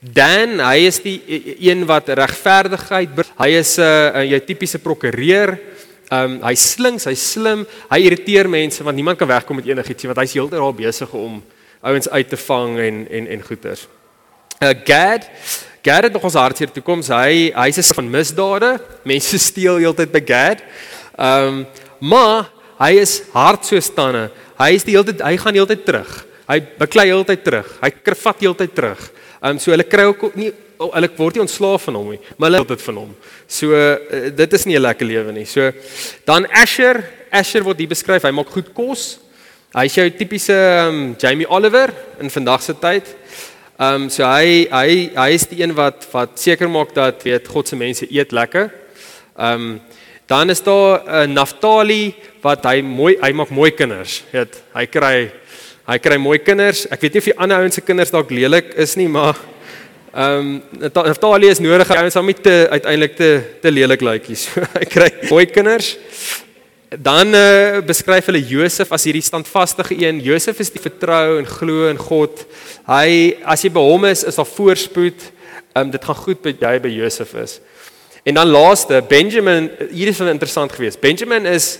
[0.00, 4.78] Dan hy is die e, e, een wat regverdigheid hy is 'n uh, jou tipiese
[4.78, 5.58] prokureur.
[6.12, 10.04] Ehm um, hy slinks, hy slim, hy irriteer mense want niemand kan wegkom met enigiets
[10.10, 11.38] want hy's heeltyd daar besig om
[11.80, 13.86] ouens uit te vang en en en goeters.
[14.60, 15.30] Uh Gad
[15.82, 17.08] Gad het nog ons hartseer toekoms.
[17.10, 18.78] Hy hy's 'n van misdade.
[19.04, 20.62] Mense steel heeltyd by Gad.
[21.18, 21.66] Ehm um,
[21.98, 24.30] maar hy is hard so stande.
[24.58, 26.26] Hy is die heeltyd hy gaan heeltyd terug.
[26.48, 27.78] Hy beklei heeltyd terug.
[27.80, 29.10] Hy krvat heeltyd terug.
[29.40, 30.52] Ehm um, so hulle kry ook nie
[30.90, 33.10] hulle word nie ontslaaf van hom nie, maar hulle het dit van hom.
[33.46, 35.46] So uh, dit is nie 'n lekker lewe nie.
[35.46, 35.72] So
[36.24, 39.18] dan Asher, Asher word hier beskryf, hy maak goed kos.
[39.72, 40.56] Hy is jou tipiese
[40.88, 43.06] um, Jamie Oliver in vandag se tyd.
[43.78, 47.48] Ehm um, so hy hy hy is die een wat wat seker maak dat weet
[47.48, 48.68] God se mense eet lekker.
[49.38, 49.80] Ehm um,
[50.26, 54.22] dan is daar uh, Naftali wat hy mooi hy maak mooi kinders.
[54.32, 55.16] Weet, hy kry
[55.88, 56.84] hy kry mooi kinders.
[56.92, 59.36] Ek weet nie of die ander ouens se kinders dalk lelik is nie, maar
[60.12, 63.28] Ehm um, Natalie is nodig hy ons met te uiteindelik te
[63.62, 64.42] te lelik lykies.
[64.76, 65.94] hy kry mooi kinders.
[67.00, 70.18] Dan uh, beskryf hulle Josef as hierdie standvaste een.
[70.20, 72.42] Josef is die vertrou en glo in God.
[72.84, 75.24] Hy as jy by hom is, is daar voorspoed.
[75.72, 77.56] Ehm um, dit gaan goed met jy by Josef is.
[78.28, 81.00] En dan laaste, Benjamin, hier is wel interessant geweest.
[81.00, 81.78] Benjamin is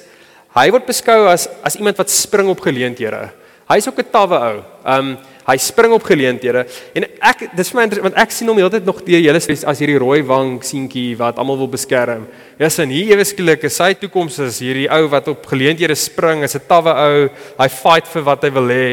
[0.57, 3.27] hy word beskou as as iemand wat spring op geleenthede.
[3.69, 4.57] Hy's ook 'n tawwe ou.
[4.89, 5.13] Ehm um,
[5.47, 9.01] hy spring op geleenthede en ek dis vir my want ek sien hom heeltyd nog
[9.07, 12.29] deur julle as hierdie rooi wang seentjie wat almal wil beskerm.
[12.61, 16.45] Ja, sin hier ewe skielik is sy toekoms is hierdie ou wat op geleenthede spring,
[16.47, 17.29] is 'n tawwe ou.
[17.59, 18.89] Hy fight vir wat hy wil hê.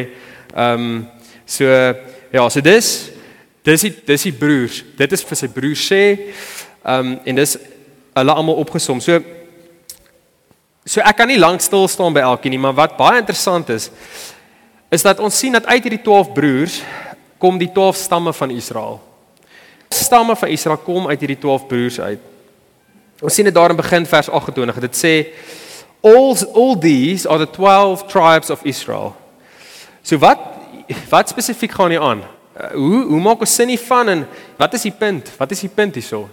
[0.56, 1.08] Ehm um,
[1.46, 1.66] so
[2.34, 3.12] ja, so dis
[3.64, 4.84] dis die dis die broers.
[4.98, 6.34] Dit is vir sy broers sê.
[6.86, 7.58] Ehm um, en dis
[8.16, 9.02] hulle almal opgesom.
[9.02, 9.22] So
[10.86, 13.92] so ek kan nie lank stil staan by elkeen nie, maar wat baie interessant is
[14.90, 16.82] is dat ons sien dat uit hierdie 12 broers
[17.38, 19.00] kom die 12 stamme van Israel.
[19.90, 22.20] Stamme van Israel kom uit hierdie 12 broers uit.
[23.22, 24.80] Ons sien dit daar in begin vers 28.
[24.88, 25.14] Dit sê
[26.02, 29.16] all all these are the 12 tribes of Israel.
[30.02, 30.40] So wat
[31.10, 32.24] wat spesifiek gaan hier aan?
[32.58, 35.30] Uh, hoe hoe maak ons sin hiervan en wat is die punt?
[35.38, 36.30] Wat is die punt hierso?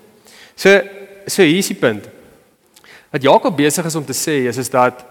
[0.54, 0.80] So
[1.26, 2.08] so hier is die punt.
[3.10, 5.04] Wat Jakob besig is om te sê is is dat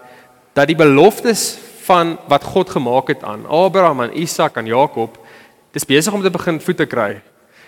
[0.56, 5.18] dat die beloftes van wat God gemaak het aan Abraham en Isak en Jakob,
[5.72, 7.20] dis besig om te begin voete kry.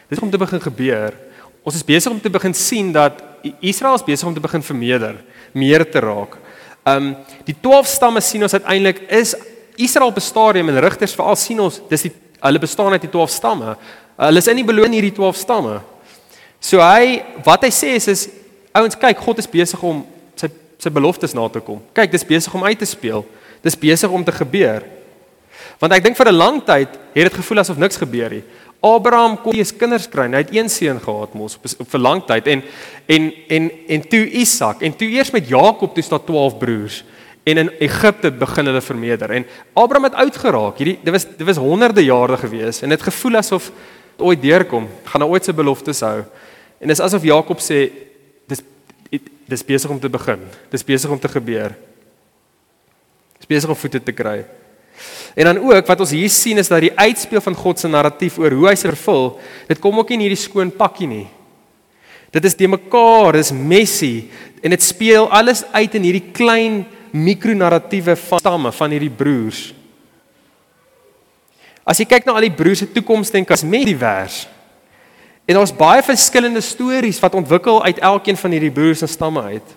[0.09, 1.15] Dis om te begin gebeur.
[1.63, 3.21] Ons is besig om te begin sien dat
[3.61, 5.19] Israel is besig om te begin vermeerder,
[5.53, 6.39] meer te raak.
[6.89, 7.13] Um
[7.45, 9.35] die 12 stamme sien ons uiteindelik is
[9.77, 13.11] Israel op 'n stadium en rigters veral sien ons dis die hulle bestaan uit die
[13.11, 13.77] 12 stamme.
[14.17, 15.81] Hulle is in die beloon hierdie 12 stamme.
[16.61, 18.29] So hy wat hy sê is is
[18.73, 21.83] ouens kyk God is besig om sy sy beloftes na te kom.
[21.93, 23.25] Kyk, dis besig om uit te speel.
[23.62, 24.85] Dis besig om te gebeur.
[25.79, 28.44] Want ek dink vir 'n lang tyd het dit gevoel asof niks gebeur nie.
[28.81, 30.37] Abraham kon nie eens kinders kry nie.
[30.38, 32.62] Hy het een seun gehad mos op, op vir lang tyd en
[33.07, 37.05] en en en toe Isak en toe eers met Jakob toe staan 12 broers
[37.44, 40.79] en in Egipte begin hulle vermeerder en Abraham het oud geraak.
[40.79, 43.73] Hierdie dit was dit was honderde jare gewees en dit gevoel asof
[44.18, 46.23] ooit deurkom, gaan hy ooit sy beloftes hou.
[46.79, 47.88] En dis asof Jakob sê
[48.47, 48.62] dis
[49.49, 50.42] dis besig om te begin.
[50.71, 51.73] Dis besig om te gebeur.
[53.38, 54.42] Dis besig om voete te kry.
[55.38, 58.38] En dan ook wat ons hier sien is dat die uitspeel van God se narratief
[58.42, 59.37] oor hoe hy se vervul,
[59.68, 61.27] dit kom ook nie in hierdie skoon pakkie nie.
[62.35, 64.29] Dit is de mekaar, dis messy
[64.61, 66.83] en dit speel alles uit in hierdie klein
[67.14, 69.68] mikronarratiewe van stamme van hierdie broers.
[71.88, 74.42] As jy kyk na al die broers se toekoms dink as met die vers.
[75.48, 79.77] En daar's baie verskillende stories wat ontwikkel uit elkeen van hierdie broers en stamme uit.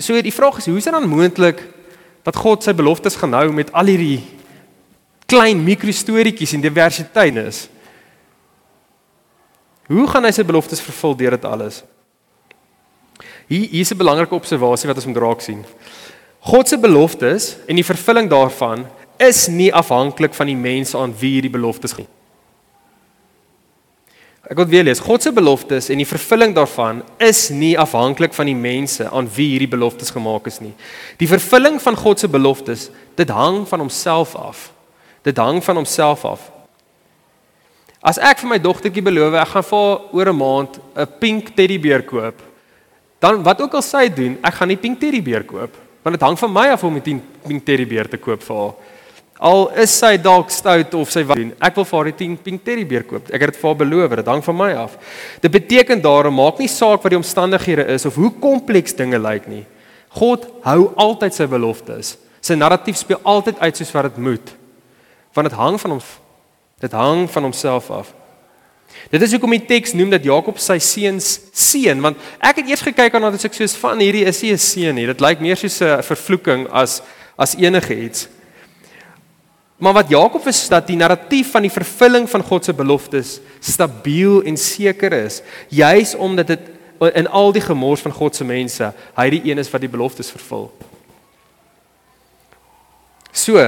[0.00, 1.60] So die vraag is, hoe is dit dan moontlik
[2.26, 4.24] dat God sy beloftes gaan hou met al hierdie
[5.30, 7.66] klein mikrostorieetjies en diversiteit is?
[9.86, 11.84] Hoe gaan hy sy beloftes vervul deur dit alles?
[13.46, 15.64] Hier hier is 'n belangrike observasie wat ons moet raak sien.
[16.40, 18.86] God se beloftes en die vervulling daarvan
[19.18, 22.15] is nie afhanklik van die mense aan wie hierdie beloftes gaan.
[24.46, 25.02] Ek wil weer lees.
[25.02, 29.48] God se beloftes en die vervulling daarvan is nie afhanklik van die mense aan wie
[29.56, 30.70] hierdie beloftes gemaak is nie.
[31.18, 34.68] Die vervulling van God se beloftes, dit hang van homself af.
[35.26, 36.44] Dit hang van homself af.
[38.06, 42.06] As ek vir my dogtertjie beloof ek gaan vir oor 'n maand 'n pink teddybeer
[42.06, 42.38] koop,
[43.18, 46.38] dan wat ook al sy doen, ek gaan nie pink teddybeer koop, want dit hang
[46.38, 48.74] van my af om 'n pink teddybeer te koop vir haar.
[49.38, 52.62] Al is sy dalk stout of sy wat doen, ek wil vir haar die pink
[52.64, 53.28] teddybeer koop.
[53.28, 54.98] Ek het dit vir haar beloof, dit hang van my af.
[55.42, 59.48] Dit beteken daarom maak nie saak wat die omstandighede is of hoe kompleks dinge lyk
[59.48, 59.64] nie.
[60.16, 62.16] God hou altyd sy beloftes.
[62.40, 64.54] Sy narratief speel altyd uit soos wat dit moet.
[65.36, 66.06] Want dit hang van hom
[66.80, 68.10] Dit hang van homself af.
[69.08, 72.84] Dit is hoekom die teks noem dat Jakob sy seuns seën, want ek het eers
[72.84, 75.06] gekyk aan dat ek soos van hierdie is nie 'n seën nie.
[75.06, 77.00] Dit lyk meer soos 'n vervloeking as
[77.38, 78.28] as enige iets.
[79.76, 84.40] Maar wat Jakob is dat die narratief van die vervulling van God se beloftes stabiel
[84.42, 86.72] en seker is, juis omdat dit
[87.12, 90.32] in al die gemors van God se mense, hy die een is wat die beloftes
[90.32, 90.70] vervul.
[93.36, 93.60] So,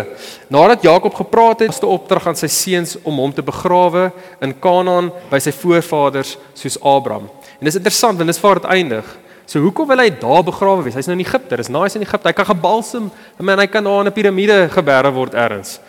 [0.49, 4.07] nadat Jakob gepraat het, het hy opdrag aan sy seuns om hom te begrawe
[4.41, 7.29] in Kanaan by sy voorvaders soos Abraham.
[7.59, 9.11] En dis interessant want dis waar dit eindig.
[9.49, 10.99] So hoekom wil hy daar begrawe wees?
[10.99, 11.57] Hy's nou in Egipte.
[11.57, 12.29] Dis nice in Egipte.
[12.29, 13.07] Hy kan gebalsem,
[13.41, 15.81] man, hy kan daar 'n piramide geberre word ergens.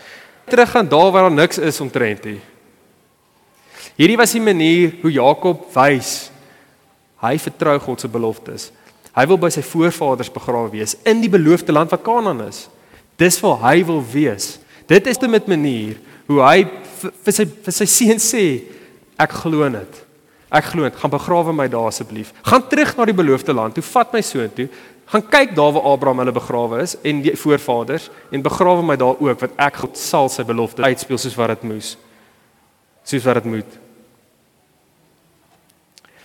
[0.47, 2.41] Terug gaan daar waar daar niks is omtrent hier.
[3.97, 6.31] Hierdie was die manier hoe Jakob wys
[7.19, 8.71] hy vertrou God se beloftes.
[9.13, 12.69] Hy wil by sy voorvaders begrawe wees in die beloofde land wat Kanaan is.
[13.17, 14.59] Dis waar hy wil wees.
[14.87, 16.65] Dit is 'n met manier hoe hy
[17.23, 18.63] vir sy vir sy seun sê
[19.19, 20.08] ek glo dit.
[20.49, 20.95] Ek glo dit.
[20.95, 22.33] Gaan begrawe my daar asseblief.
[22.41, 23.77] Gaan terug na die beloofde land.
[23.77, 24.69] Toe vat my seun toe.
[25.09, 29.17] Gaan kyk daar waar Abraham hulle begrawe is en die voorvaders en begrawe my daar
[29.17, 31.95] ook want ek God sal sy belofte uitspeel soos wat dit moes.
[33.03, 33.79] Soos wat dit moet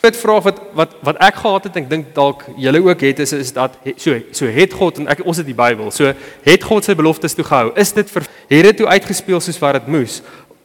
[0.05, 3.19] groot vraag wat wat wat ek gehad het en ek dink dalk julle ook het
[3.25, 5.91] is is dat so so het God en ek ons het die Bybel.
[5.91, 6.13] So
[6.45, 7.73] het God sy beloftes toe gehou.
[7.77, 10.21] Is dit vir het dit toe uitgespeel soos wat dit moes?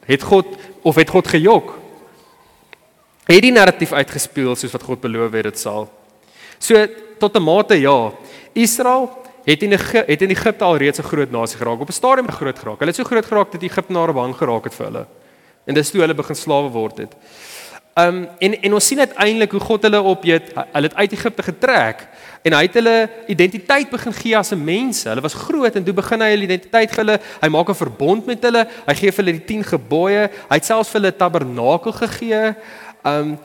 [0.06, 1.79] Het God of het God gejok?
[3.30, 5.86] Het die narratief uitgespeel soos wat God beloof het dit sal?
[6.58, 6.88] So
[7.22, 8.12] tot 'n mate ja.
[8.54, 9.06] Israel
[9.46, 11.80] het in het in Egipte al reeds 'n groot nasie geraak.
[11.80, 12.80] Op 'n stadium groot geraak.
[12.80, 15.06] Hulle het so groot geraak dat Egiptenare bang geraak het vir hulle.
[15.66, 17.16] En dis toe hulle begin slawe word het.
[18.00, 21.44] Um, en en ons sien uiteindelik hoe God hulle op het hulle het uit Egipte
[21.44, 22.08] getrek
[22.42, 25.10] en hy het hulle identiteit begin gee as 'n mense.
[25.10, 27.18] Hulle was groot en toe begin hy hulle identiteit gee.
[27.42, 28.68] Hy maak 'n verbond met hulle.
[28.86, 30.30] Hy gee vir hulle die 10 gebooie.
[30.50, 32.56] Hy het selfs vir hulle tabernakel gegee.
[33.06, 33.38] Um,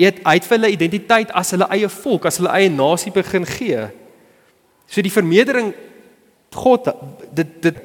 [0.00, 3.88] hy het vir hulle identiteit as hulle eie volk, as hulle eie nasie begin gee.
[4.88, 5.74] So die vermeerdering
[6.50, 6.88] God
[7.36, 7.76] dit dit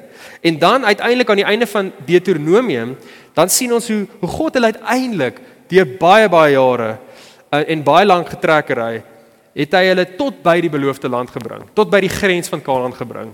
[0.42, 2.96] en dan uiteindelik aan die einde van Deuteronomium
[3.34, 5.38] dan sien ons hoe hoe God hulle uiteindelik
[5.70, 6.88] deur baie baie jare
[7.52, 9.02] uh, en baie lank getrekkery
[9.56, 12.96] het hy hulle tot by die beloofde land gebring, tot by die grens van Kanaan
[12.96, 13.30] gebring.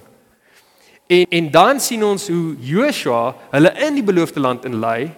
[1.10, 5.10] En en dan sien ons hoe Joshua hulle in die beloofde land inlei.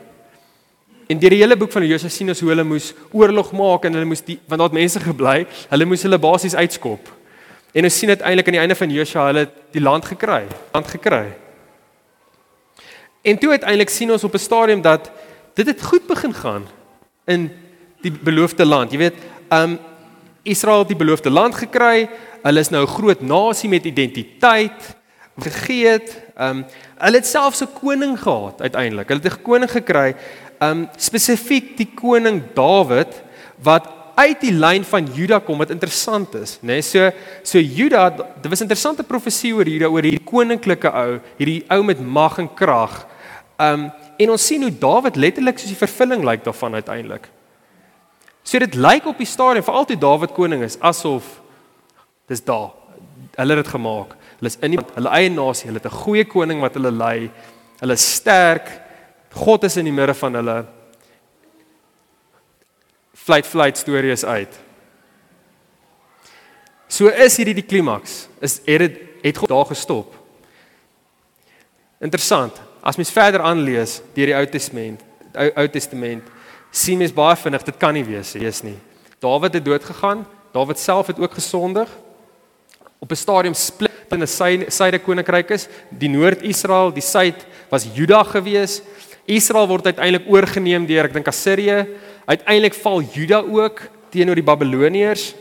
[1.06, 3.92] En deur die hele boek van Joshua sien ons hoe hulle moes oorlog maak en
[3.92, 7.10] hulle moes die want daar het mense gebly, hulle moes hulle basies uitskop.
[7.74, 11.24] En ons sien uiteindelik aan die einde van Joshua hulle die land gekry, land gekry.
[13.24, 15.10] En toe uiteindelik sien ons op 'n stadium dat
[15.54, 16.66] dit het goed begin gaan
[17.26, 17.50] in
[18.00, 18.92] die beloofde land.
[18.92, 19.14] Jy weet,
[19.48, 19.78] um
[20.42, 22.08] Israel het die beloofde land gekry.
[22.42, 24.96] Hulle is nou 'n groot nasie met identiteit
[25.38, 26.22] gegee het.
[26.36, 26.64] Um
[26.98, 29.08] hulle het selfs 'n koning gehad uiteindelik.
[29.08, 30.14] Hulle het 'n koning gekry,
[30.64, 33.22] um spesifiek die koning Dawid
[33.64, 36.78] wat uit die lyn van Juda kom wat interessant is, né?
[36.78, 37.10] Nee, so
[37.42, 41.82] so Juda, dit was 'n interessante profesie oor Juda oor hierdie koninklike ou, hierdie ou
[41.82, 43.06] met mag en krag.
[43.58, 47.26] Um En ons sien hoe Dawid letterlik soos die vervulling lyk daarvan uiteindelik.
[48.46, 51.40] So dit lyk op die stadium veral toe Dawid koning is asof
[52.30, 52.70] dis daar.
[53.34, 54.14] Hulle het dit gemaak.
[54.38, 57.30] Hulle is in die, hulle eie nasie, hulle het 'n goeie koning wat hulle lei.
[57.80, 58.70] Hulle is sterk.
[59.34, 60.58] God is in die midde van hulle.
[63.24, 64.60] Flight flight stories uit.
[66.88, 68.28] So is hierdie die klimaks.
[68.44, 70.12] Is het dit het God daar gestop.
[72.04, 72.60] Interessant.
[72.84, 75.00] As mens verder aanlees deur die Ou Testament,
[75.32, 76.26] Ou Ou Testament,
[76.74, 78.76] sien mens baie vinnig dit kan nie wees is nie.
[79.24, 80.26] Dawid het dood gegaan.
[80.52, 81.88] Dawid self het ook gesondig.
[83.00, 88.22] Op 'n stadium split in 'n suide koninkryk is, die Noord-Israel, die suid was Juda
[88.22, 88.82] gewees.
[89.26, 91.84] Israel word uiteindelik oorgeneem deur ek dink Assirië.
[92.26, 95.34] Uiteindelik val Juda ook teenoor die Babiloniërs.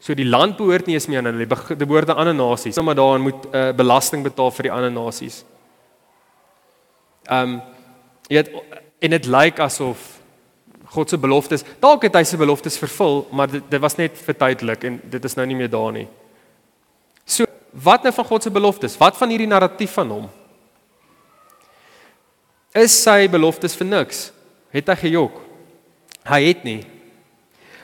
[0.00, 2.74] So die land behoort nie eens meer aan hulle, dit behoort aan ander nasies.
[2.74, 5.44] Sommige daarin moet 'n uh, belasting betaal vir die ander nasies.
[7.28, 7.60] Ehm um,
[8.28, 8.50] jy weet
[9.00, 10.20] en dit lyk asof
[10.90, 14.34] God se beloftes, dalk het hy sy beloftes vervul, maar dit, dit was net vir
[14.34, 16.08] tydelik en dit is nou nie meer daar nie.
[17.24, 18.96] So, wat nou van God se beloftes?
[18.98, 20.26] Wat van hierdie narratief van hom?
[22.76, 24.28] Is sy beloftes vir niks?
[24.70, 25.40] Het hy gejok?
[26.30, 26.80] Hy het nie.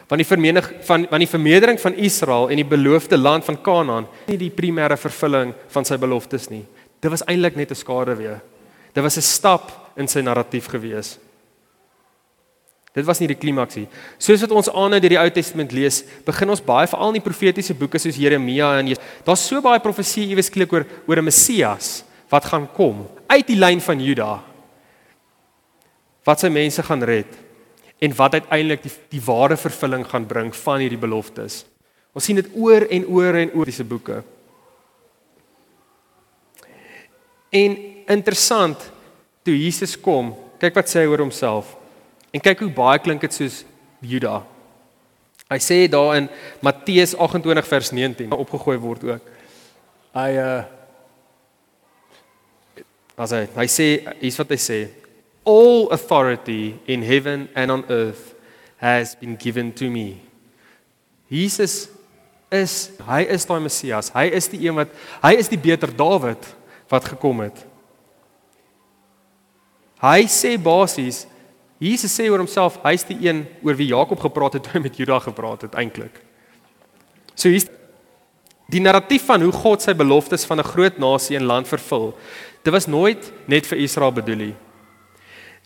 [0.07, 4.07] Want die vermenig van van die vermeerdering van Israel en die beloofde land van Kanaan,
[4.29, 6.62] nie die primêre vervulling van sy beloftes nie.
[7.03, 8.40] Dit was eintlik net 'n skade weer.
[8.94, 11.18] Dit was 'n stap in sy narratief gewees.
[12.94, 13.88] Dit was nie die klimaks nie.
[14.18, 17.31] Soos wat ons aanhou deur die Ou Testament lees, begin ons baie veral in die
[17.31, 22.05] profetiese boeke soos Jeremia en daar's so baie profesie iewes klik oor oor 'n Messias
[22.31, 24.42] wat gaan kom uit die lyn van Juda
[26.27, 27.31] wat sy mense gaan red
[28.03, 31.62] en wat uiteindelik die die ware vervulling gaan bring van hierdie beloftes.
[32.17, 34.23] Ons sien dit oor en oor en oor disse boeke.
[37.55, 37.77] En
[38.12, 38.91] interessant
[39.47, 41.73] toe Jesus kom, kyk wat sê hy oor homself.
[42.35, 43.62] En kyk hoe baie klink dit soos
[44.05, 44.43] Juda.
[45.47, 46.27] Hy sê daar in
[46.65, 49.35] Matteus 28 vers 19 opgegooi word ook.
[50.17, 50.65] Hy uh
[53.17, 53.85] as hy hy sê
[54.21, 54.79] hier's wat hy sê
[55.47, 58.35] all authority in heaven and on earth
[58.77, 60.21] has been given to me.
[61.31, 61.89] Jesus
[62.51, 64.11] is hy is daai Messias.
[64.15, 66.51] Hy is die een wat hy is die beter Dawid
[66.91, 67.65] wat gekom het.
[70.03, 71.25] Hy sê basies
[71.83, 74.97] Jesus sê oor homself, hy's die een oor wie Jakob gepraat het toe hy met
[74.97, 76.23] Juda gepraat het eintlik.
[77.37, 77.69] So hier's
[78.73, 82.17] die narratief van hoe God sy beloftes van 'n groot nasie en land vervul.
[82.65, 84.55] Dit was nooit net vir Israel bedoel nie.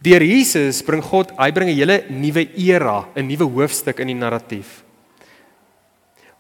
[0.01, 4.15] Deur Jesus bring God, hy bring 'n hele nuwe era, 'n nuwe hoofstuk in die
[4.15, 4.83] narratief.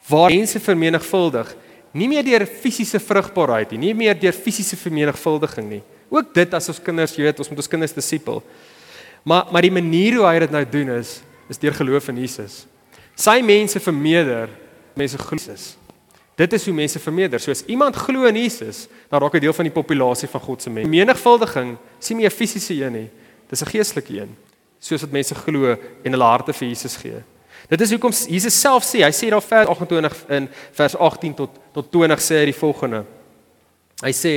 [0.08, 1.54] Waar mense vermenigvuldig,
[1.92, 5.82] nie meer deur fisiese vrugbaarheid nie, nie meer deur fisiese vermenigvuldiging nie.
[6.08, 8.42] Ook dit as ons kinders, jy weet, ons moet ons kinders disipel.
[9.22, 11.20] Maar maar die manier hoe hy dit nou doen is
[11.50, 12.66] is deur geloof in Jesus.
[13.14, 14.48] Sy mense vermeerder,
[14.96, 15.76] mense glo Jesus.
[16.38, 17.40] Dit is hoe mense vermeerder.
[17.42, 20.62] So as iemand glo in Jesus, dan raak hy deel van die populasie van God
[20.62, 20.88] se mense.
[20.88, 23.10] Menigvuldiging sien nie 'n fisiese een nie.
[23.50, 24.36] Dis 'n geestelike een.
[24.78, 27.22] Soos wat mense glo en hulle harte vir Jesus gee.
[27.68, 31.50] Dit is hoekom Jesus self sê, hy sê daar vers 28 in vers 18 tot
[31.72, 33.04] tot 20 sê hy die volgende.
[34.02, 34.34] Hy sê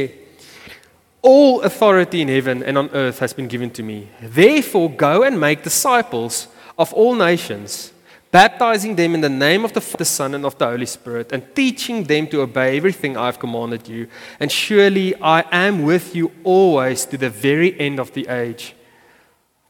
[1.25, 4.09] All authority in heaven and on earth has been given to me.
[4.21, 7.93] Therefore go and make disciples of all nations,
[8.29, 11.43] baptizing them in the name of the Father, Son and of the Holy Spirit, and
[11.55, 14.07] teaching them to obey everything I've commanded you.
[14.37, 18.75] And surely I am with you always to the very end of the age.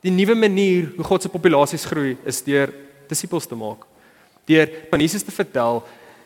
[0.04, 2.74] Die nuwe manier hoe God se populasies groei is deur
[3.08, 3.86] disippels te maak.
[4.50, 5.82] Deur van Jesus te vertel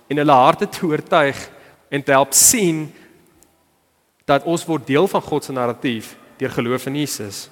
[0.10, 1.38] en hulle harte te oortuig
[1.94, 2.88] en te help sien
[4.28, 7.48] dat ons word deel van God se narratief deur geloof in Jesus.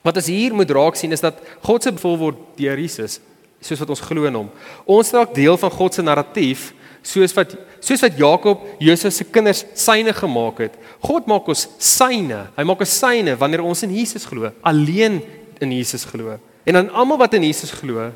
[0.00, 3.20] Wat ons hier moet raak sien is dat God se bevol word deur Jesus
[3.60, 4.48] soos wat ons glo in hom.
[4.88, 6.70] Ons raak deel van God se narratief
[7.02, 10.74] soos wat soos wat Jakob Josef se kinders syne gemaak het.
[11.00, 12.46] God maak ons syne.
[12.56, 15.20] Hy maak ons syne wanneer ons in Jesus glo, alleen
[15.60, 16.36] in Jesus glo.
[16.68, 18.10] En dan almal wat in Jesus glo,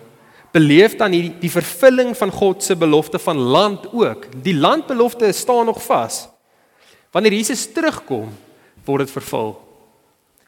[0.55, 4.29] beleef dan hierdie die vervulling van God se belofte van land ook.
[4.45, 6.27] Die landbelofte staan nog vas.
[7.15, 8.29] Wanneer Jesus terugkom,
[8.85, 9.55] word dit vervul.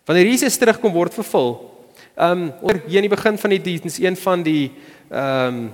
[0.07, 1.57] Wanneer Jesus terugkom word vervul.
[2.17, 4.71] Ehm um, hier in die begin van die diens een van die
[5.11, 5.67] ehm um,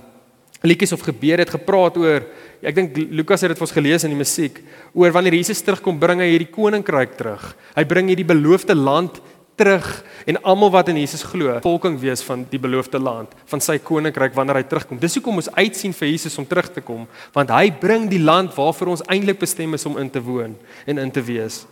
[0.63, 2.25] liedjies of gebede het gepraat oor
[2.63, 4.61] ek dink Lukas het dit vir ons gelees in die musiek
[4.95, 7.53] oor wanneer Jesus terugkom bring hy hierdie koninkryk terug.
[7.75, 9.19] Hy bring hierdie beloofde land
[9.59, 9.87] terug
[10.27, 14.35] en almal wat in Jesus glo, volking wees van die beloofde land, van sy koninkryk
[14.37, 15.01] wanneer hy terugkom.
[15.03, 17.05] Dis hoekom ons uitsien vir Jesus om terug te kom,
[17.35, 20.57] want hy bring die land waarvoor ons eintlik bestem is om in te woon
[20.87, 21.65] en in te wees.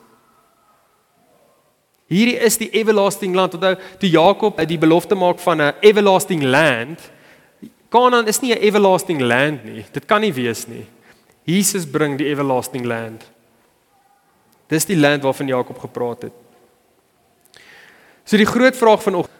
[2.11, 3.55] Hierdie is die everlasting land.
[3.55, 6.99] Onthou, toe Jakob die belofte maak van 'n everlasting land,
[7.91, 9.85] Kanaan is nie 'n everlasting land nie.
[9.93, 10.87] Dit kan nie wees nie.
[11.45, 13.25] Jesus bring die everlasting land.
[14.69, 16.33] Dis die land waarvan Jakob gepraat het.
[18.25, 19.39] So die groot vraag vanoggend.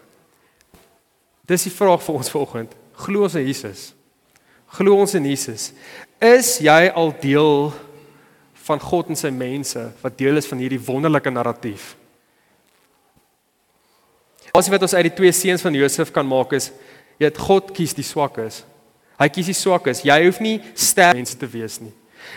[1.47, 2.75] Dis die vraag vir ons vanoggend.
[2.93, 3.93] Glo ons in Jesus?
[4.67, 5.71] Glo ons in Jesus?
[6.19, 7.71] Is jy al deel
[8.67, 11.95] van God en sy mense wat deel is van hierdie wonderlike narratief?
[14.51, 16.71] As wat ons uit die twee seuns van Josef kan maak is,
[17.21, 18.63] jy het God kies die swakkes.
[19.21, 20.01] Hy kies die swakkes.
[20.07, 21.93] Jy hoef nie sterk mense te wees nie.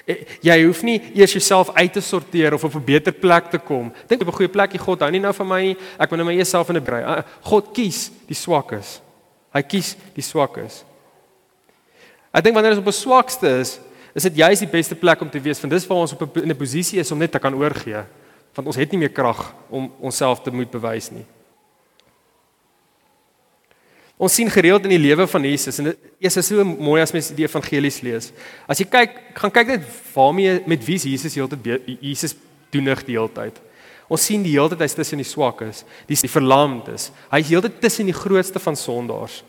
[0.08, 3.58] Eh, jy hoef nie eers jouself uit te sorteer of op 'n beter plek te
[3.58, 3.92] kom.
[4.08, 5.76] Dink op 'n goeie plekjie God hou nie nou van my nie.
[5.98, 7.02] Ek moet nou my eie self in 'n brei.
[7.02, 9.00] Ah, God kies die swakkes.
[9.52, 10.84] Hy kies die swakkes.
[12.32, 13.78] Ek dink wanneer ons op 'n swakste is,
[14.14, 16.50] is dit juist die beste plek om te wees want dis waar ons op 'n
[16.50, 18.04] 'n posisie is om net te kan oorgee.
[18.54, 21.24] Want ons het nie meer krag om onsself te moet bewys nie.
[24.14, 27.32] Ons sien gereeld in die lewe van Jesus en dit is so mooi as mens
[27.34, 28.30] die evangelies lees.
[28.70, 32.36] As jy kyk, gaan kyk net waarmee met wie Jesus heeltyd Jesus
[32.70, 33.58] doenig die hele tyd.
[34.06, 37.08] Ons sien die hele tyd hy's tussen die swakkes, die, die verlamdes.
[37.32, 39.42] Hy's heeltyd tussen die grootste van sondaars.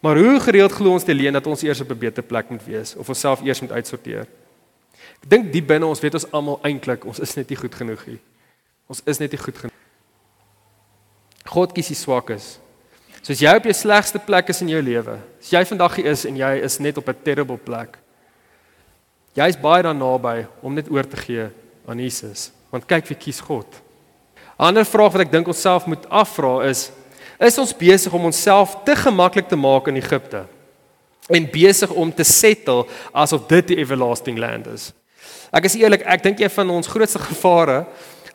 [0.00, 2.64] Maar hoe gereeld glo ons te leen dat ons eers op 'n beter plek moet
[2.64, 4.26] wees of onsself eers moet uitsorteer?
[5.22, 8.06] Ek dink diep binne ons weet ons almal eintlik ons is net nie goed genoeg
[8.06, 8.20] nie.
[8.86, 9.78] Ons is net nie goed genoeg.
[11.44, 12.63] God kies die swakkes
[13.24, 16.10] So as jy op jou slegste plek is in jou lewe, as jy vandag hier
[16.10, 17.96] is en jy is net op 'n terrible plek.
[19.32, 21.48] Jy's baie dan naby om net oor te gee
[21.88, 23.66] aan Jesus, want kyk wie kies God.
[24.60, 26.90] 'n Ander vraag wat ek dink ons self moet afvra is:
[27.40, 30.44] Is ons besig om onsself te gemaklik te maak in Egipte
[31.28, 34.92] en besig om te settle asof dit die everlasting land is?
[35.50, 37.86] Ek is eerlik, ek dink een van ons grootste gevare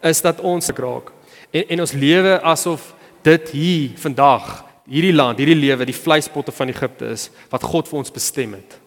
[0.01, 1.11] is dat ons raak
[1.51, 6.71] en en ons lewe asof dit hier vandag hierdie land, hierdie lewe, die vleispotte van
[6.73, 8.79] Egipte is wat God vir ons bestem het.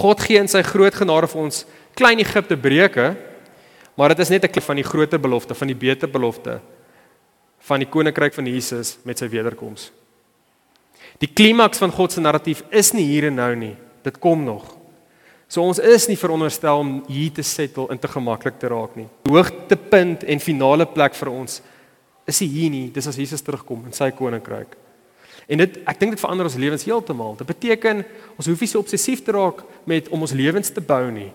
[0.00, 1.64] God gee in sy groot genade vir ons
[1.98, 3.14] klein Egipte breuke,
[3.96, 6.60] maar dit is net 'n klip van die groter belofte, van die beter belofte
[7.60, 9.90] van die koninkryk van Jesus met sy wederkoms.
[11.20, 13.74] Die klimaks van God se narratief is nie hier en nou nie.
[14.04, 14.64] Dit kom nog.
[15.50, 19.08] So ons is nie veronderstel om hier te settle en te gemaklik te raak nie.
[19.26, 21.58] Die hoogtepunt en finale plek vir ons
[22.26, 24.76] is hy hier nie, dis as Jesus terugkom in sy koninkryk.
[25.50, 27.34] En dit ek dink dit verander ons lewens heeltemal.
[27.40, 28.04] Dit beteken
[28.36, 31.32] ons hoef nie so obsessief te raak met om ons lewens te bou nie.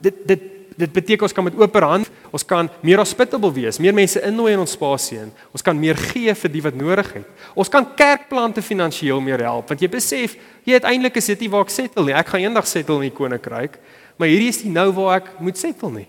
[0.00, 0.48] Dit dit
[0.80, 4.54] dit beteken ons kan met oop hand, ons kan meer hospitable wees, meer mense innooi
[4.54, 5.32] in ons spasie in.
[5.52, 7.26] Ons kan meer gee vir die wat nodig het.
[7.52, 11.66] Ons kan kerkplante finansiëel meer help want jy besef jy het eintlik 'n city waar
[11.68, 12.14] ek settle nie.
[12.14, 13.78] Ek gaan eendag settle in die koninkryk,
[14.16, 16.08] maar hierdie is nie nou waar ek moet settle nie.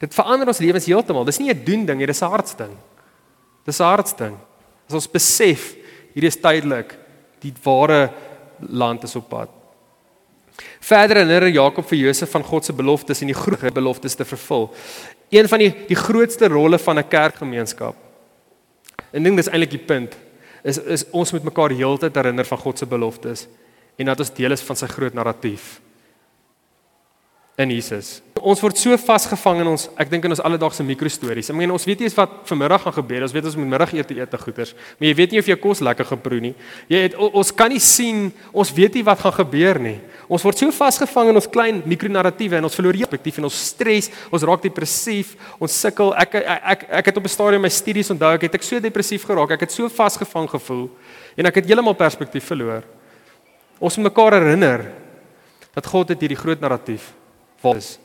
[0.00, 1.26] Dit verander ons lewens heeltemal.
[1.28, 2.72] Dis nie 'n doen ding nie, dis 'n hartsding.
[3.64, 4.36] Dis 'n hartsding.
[4.88, 5.76] As ons besef
[6.14, 6.96] hierdie is tydelik,
[7.40, 8.10] die ware
[8.60, 9.48] land is op pad.
[10.80, 14.74] Verder herinner Jakob vir Josef van God se beloftes en die groot beloftes te vervul.
[15.30, 17.94] Een van die die grootste rolle van 'n kerkgemeenskap.
[19.12, 20.16] En ding dis eintlik die punt
[20.62, 23.46] is is ons moet mekaar heeltyd herinner van God se beloftes
[23.96, 25.80] en dat ons deel is van sy groot narratief
[27.60, 28.20] in Jesus.
[28.40, 31.50] Ons word so vasgevang in ons ek dink in ons alledaagse mikrostories.
[31.52, 33.26] Ek meen ons weet nie eens wat vanmiddag gaan gebeur.
[33.26, 35.82] Ons weet ons moet middagete eet te goeters, maar jy weet nie of jou kos
[35.84, 36.52] lekker geproe nie.
[36.88, 39.98] Jy het ons kan nie sien, ons weet nie wat gaan gebeur nie.
[40.30, 44.08] Ons word so vasgevang in ons klein mikronarratiewe en ons verloor perspektief en ons stres,
[44.32, 46.14] ons raak depressief, ons sukkel.
[46.24, 48.80] Ek ek ek, ek het op 'n stadium my studies onthou, ek het ek so
[48.80, 49.50] depressief geraak.
[49.50, 50.88] Ek het so vasgevang gevoel
[51.36, 52.84] en ek het heeltemal perspektief verloor.
[53.80, 54.92] Ons moet mekaar herinner
[55.74, 57.19] dat God het hierdie groot narratief
[57.62, 57.98] wat is.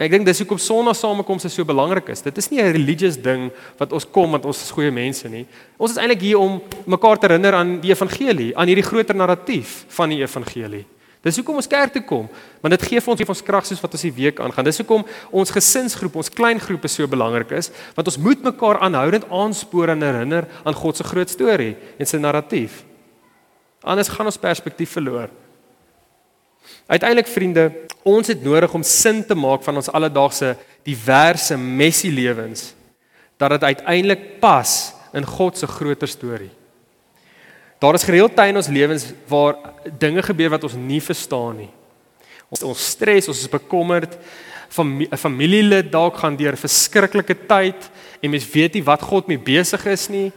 [0.00, 2.22] Ek dink dis hoekom Sondag samekomste so belangrik is.
[2.24, 5.46] Dit is nie 'n religious ding wat ons kom want ons is goeie mense nie.
[5.78, 9.84] Ons is eintlik hier om mekaar te herinner aan die evangelie, aan hierdie groter narratief
[9.88, 10.86] van die evangelie.
[11.20, 12.28] Dis hoekom ons kerk toe kom,
[12.62, 14.64] want dit gee vir ons ons krag soos wat ons die week aangaan.
[14.64, 19.28] Dis hoekom ons gesinsgroep, ons klein groepe so belangrik is, want ons moet mekaar aanhoudend
[19.28, 22.84] aanspoor en herinner aan God se groot storie en sy narratief.
[23.84, 25.28] Anders gaan ons perspektief verloor.
[26.86, 30.56] Uiteindelik vriende, ons het nodig om sin te maak van ons alledaagse
[30.86, 32.72] diverse messy lewens
[33.40, 36.50] dat dit uiteindelik pas in God se groter storie.
[37.80, 39.56] Daar is gereeld tye in ons lewens waar
[39.98, 41.70] dinge gebeur wat ons nie verstaan nie.
[42.52, 44.18] Ons ons stres, ons is bekommerd,
[44.78, 47.90] 'n familielid dalk gaan deur verskriklike tyd
[48.22, 50.32] en mens weet nie wat God mee besig is nie.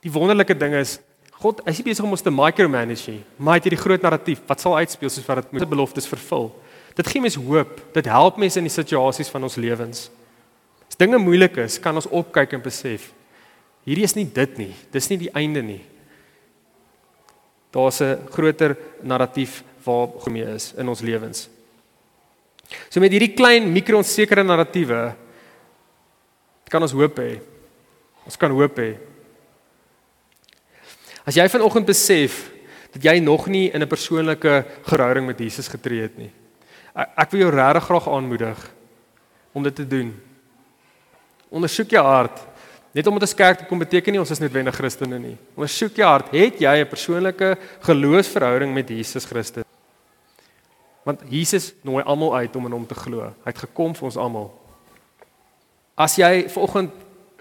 [0.00, 0.98] Die wonderlike ding is
[1.40, 4.40] God is nie besig om ons te micromanage nie, maar hy het hierdie groot narratief
[4.48, 6.48] wat sal uitspeel soos wat dit moet beloftes vervul.
[6.96, 7.74] Dit gee mense hoop.
[7.92, 10.06] Dit help mense in die situasies van ons lewens.
[10.88, 13.10] As dinge moeilik is, kan ons opkyk en besef
[13.86, 14.72] hierdie is nie dit nie.
[14.90, 15.82] Dis nie die einde nie.
[17.70, 21.48] Daar's 'n groter narratief waar gemee is in ons lewens.
[22.90, 25.14] So met hierdie klein mikro-onsekere narratiewe
[26.68, 27.40] kan ons hoop hê.
[28.24, 28.96] Ons kan hoop hê.
[31.26, 32.52] As jy vanoggend besef
[32.94, 36.30] dat jy nog nie in 'n persoonlike verhouding met Jesus getree het nie.
[36.94, 38.72] Ek wil jou regtig graag aanmoedig
[39.52, 40.14] om dit te doen.
[41.50, 42.40] Ondersoek jou hart.
[42.92, 45.36] Net om dit as kerk te kom beteken nie ons is noodwendig Christene nie.
[45.54, 46.30] Ondersoek jou hart.
[46.30, 49.64] Het jy 'n persoonlike geloofsverhouding met Jesus Christus?
[51.04, 53.20] Want Jesus nooi almal uit om in hom te glo.
[53.20, 54.50] Hy het gekom vir ons almal.
[55.94, 56.90] As jy vanoggend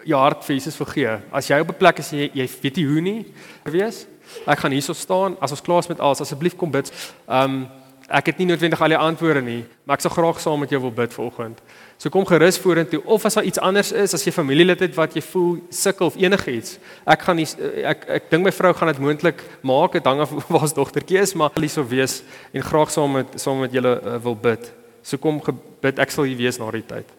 [0.06, 2.86] jou hart vir Jesus vergee, as jy op 'n plek is jy jy weet nie
[2.86, 3.26] hoe nie,
[3.64, 4.06] wees,
[4.47, 6.91] ek gaan hierso staan as ons klaar is met alles, asseblief kom bid.
[7.28, 7.68] Um
[8.06, 10.80] ek het nie noodwendig al die antwoorde nie, maar ek sal graag saam met jou
[10.84, 11.58] wil bid vanoggend.
[11.97, 15.16] So kom gerus vorentoe of as daar iets anders is, as jy familielid het wat
[15.16, 16.78] jy voel sukkel of enigiets.
[17.08, 17.47] Ek gaan nie
[17.88, 21.22] ek ek dink my vrou gaan dit moontlik maak, dit hang af waar ons dogtertjie
[21.24, 22.22] is, maar hulle sou wees
[22.53, 24.70] en graag saam met saam met julle uh, wil bid.
[25.06, 27.10] So kom gebid, ek sal hier wees na die tyd.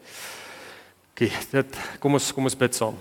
[1.17, 2.97] OK, dit kom ons kom ons bid saam.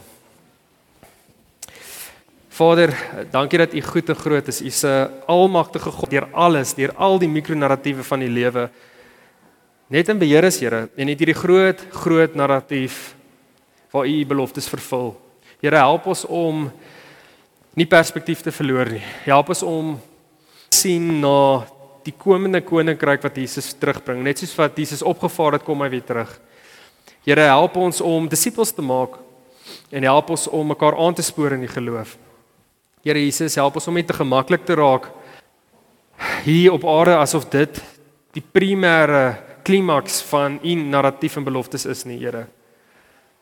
[2.56, 2.94] Vader,
[3.34, 4.62] dankie dat U goed en groot is.
[4.64, 8.70] U's 'n almagtige God deur alles, deur al die mikronarratiewe van die lewe.
[9.90, 13.16] Net in beheer is, Here, en het hierdie groot, groot narratief
[13.92, 15.20] waar U U beloftes vervul.
[15.62, 16.72] Here, help ons om
[17.76, 19.04] nie perspektief te verloor nie.
[19.26, 20.00] Help ons om
[20.70, 21.68] sien na
[22.06, 26.06] die komende koninkryk wat Jesus terugbring, net soos wat Jesus opgevaar het kom hy weer
[26.06, 26.40] terug.
[27.26, 29.18] Here, help ons om disippels te maak
[29.90, 32.20] en help ons om mekaar aan te spoor in die geloof.
[33.02, 35.10] Here Jesus, help ons om net te gemaklik te raak
[36.46, 37.82] hier op aarde asof dit
[38.38, 42.46] die primêre klimaks van u narratief en beloftes is nie, Here.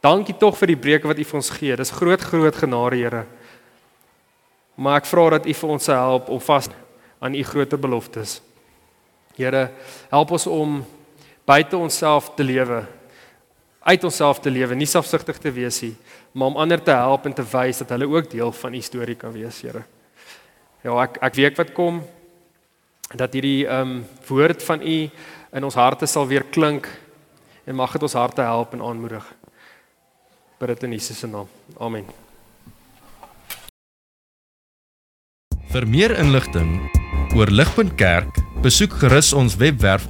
[0.04, 1.76] Dankie tog vir die breuke wat u vir ons gee.
[1.76, 3.26] Dis groot groot genade, Here.
[4.80, 6.72] Maar ek vra dat u vir ons help om vas
[7.20, 8.40] aan u groter beloftes.
[9.36, 9.68] Here,
[10.08, 10.84] help ons om
[11.44, 12.86] buite onsself te lewe
[13.84, 15.94] uit onsself te lewe, nie selfsugtig te wees nie,
[16.32, 19.16] maar om ander te help en te wys dat hulle ook deel van u storie
[19.20, 19.84] kan wees, Here.
[20.84, 22.02] Ja, ek ek weet wat kom
[23.14, 24.98] dat hierdie ehm um, woord van u
[25.54, 26.90] in ons harte sal weer klink
[27.64, 29.24] en mag dit ons harte help en aanmoedig.
[30.60, 31.48] Bid dit in Jesus se naam.
[31.80, 32.06] Amen.
[35.72, 36.76] Vir meer inligting
[37.38, 40.10] oor Ligpunt Kerk, besoek gerus ons webwerf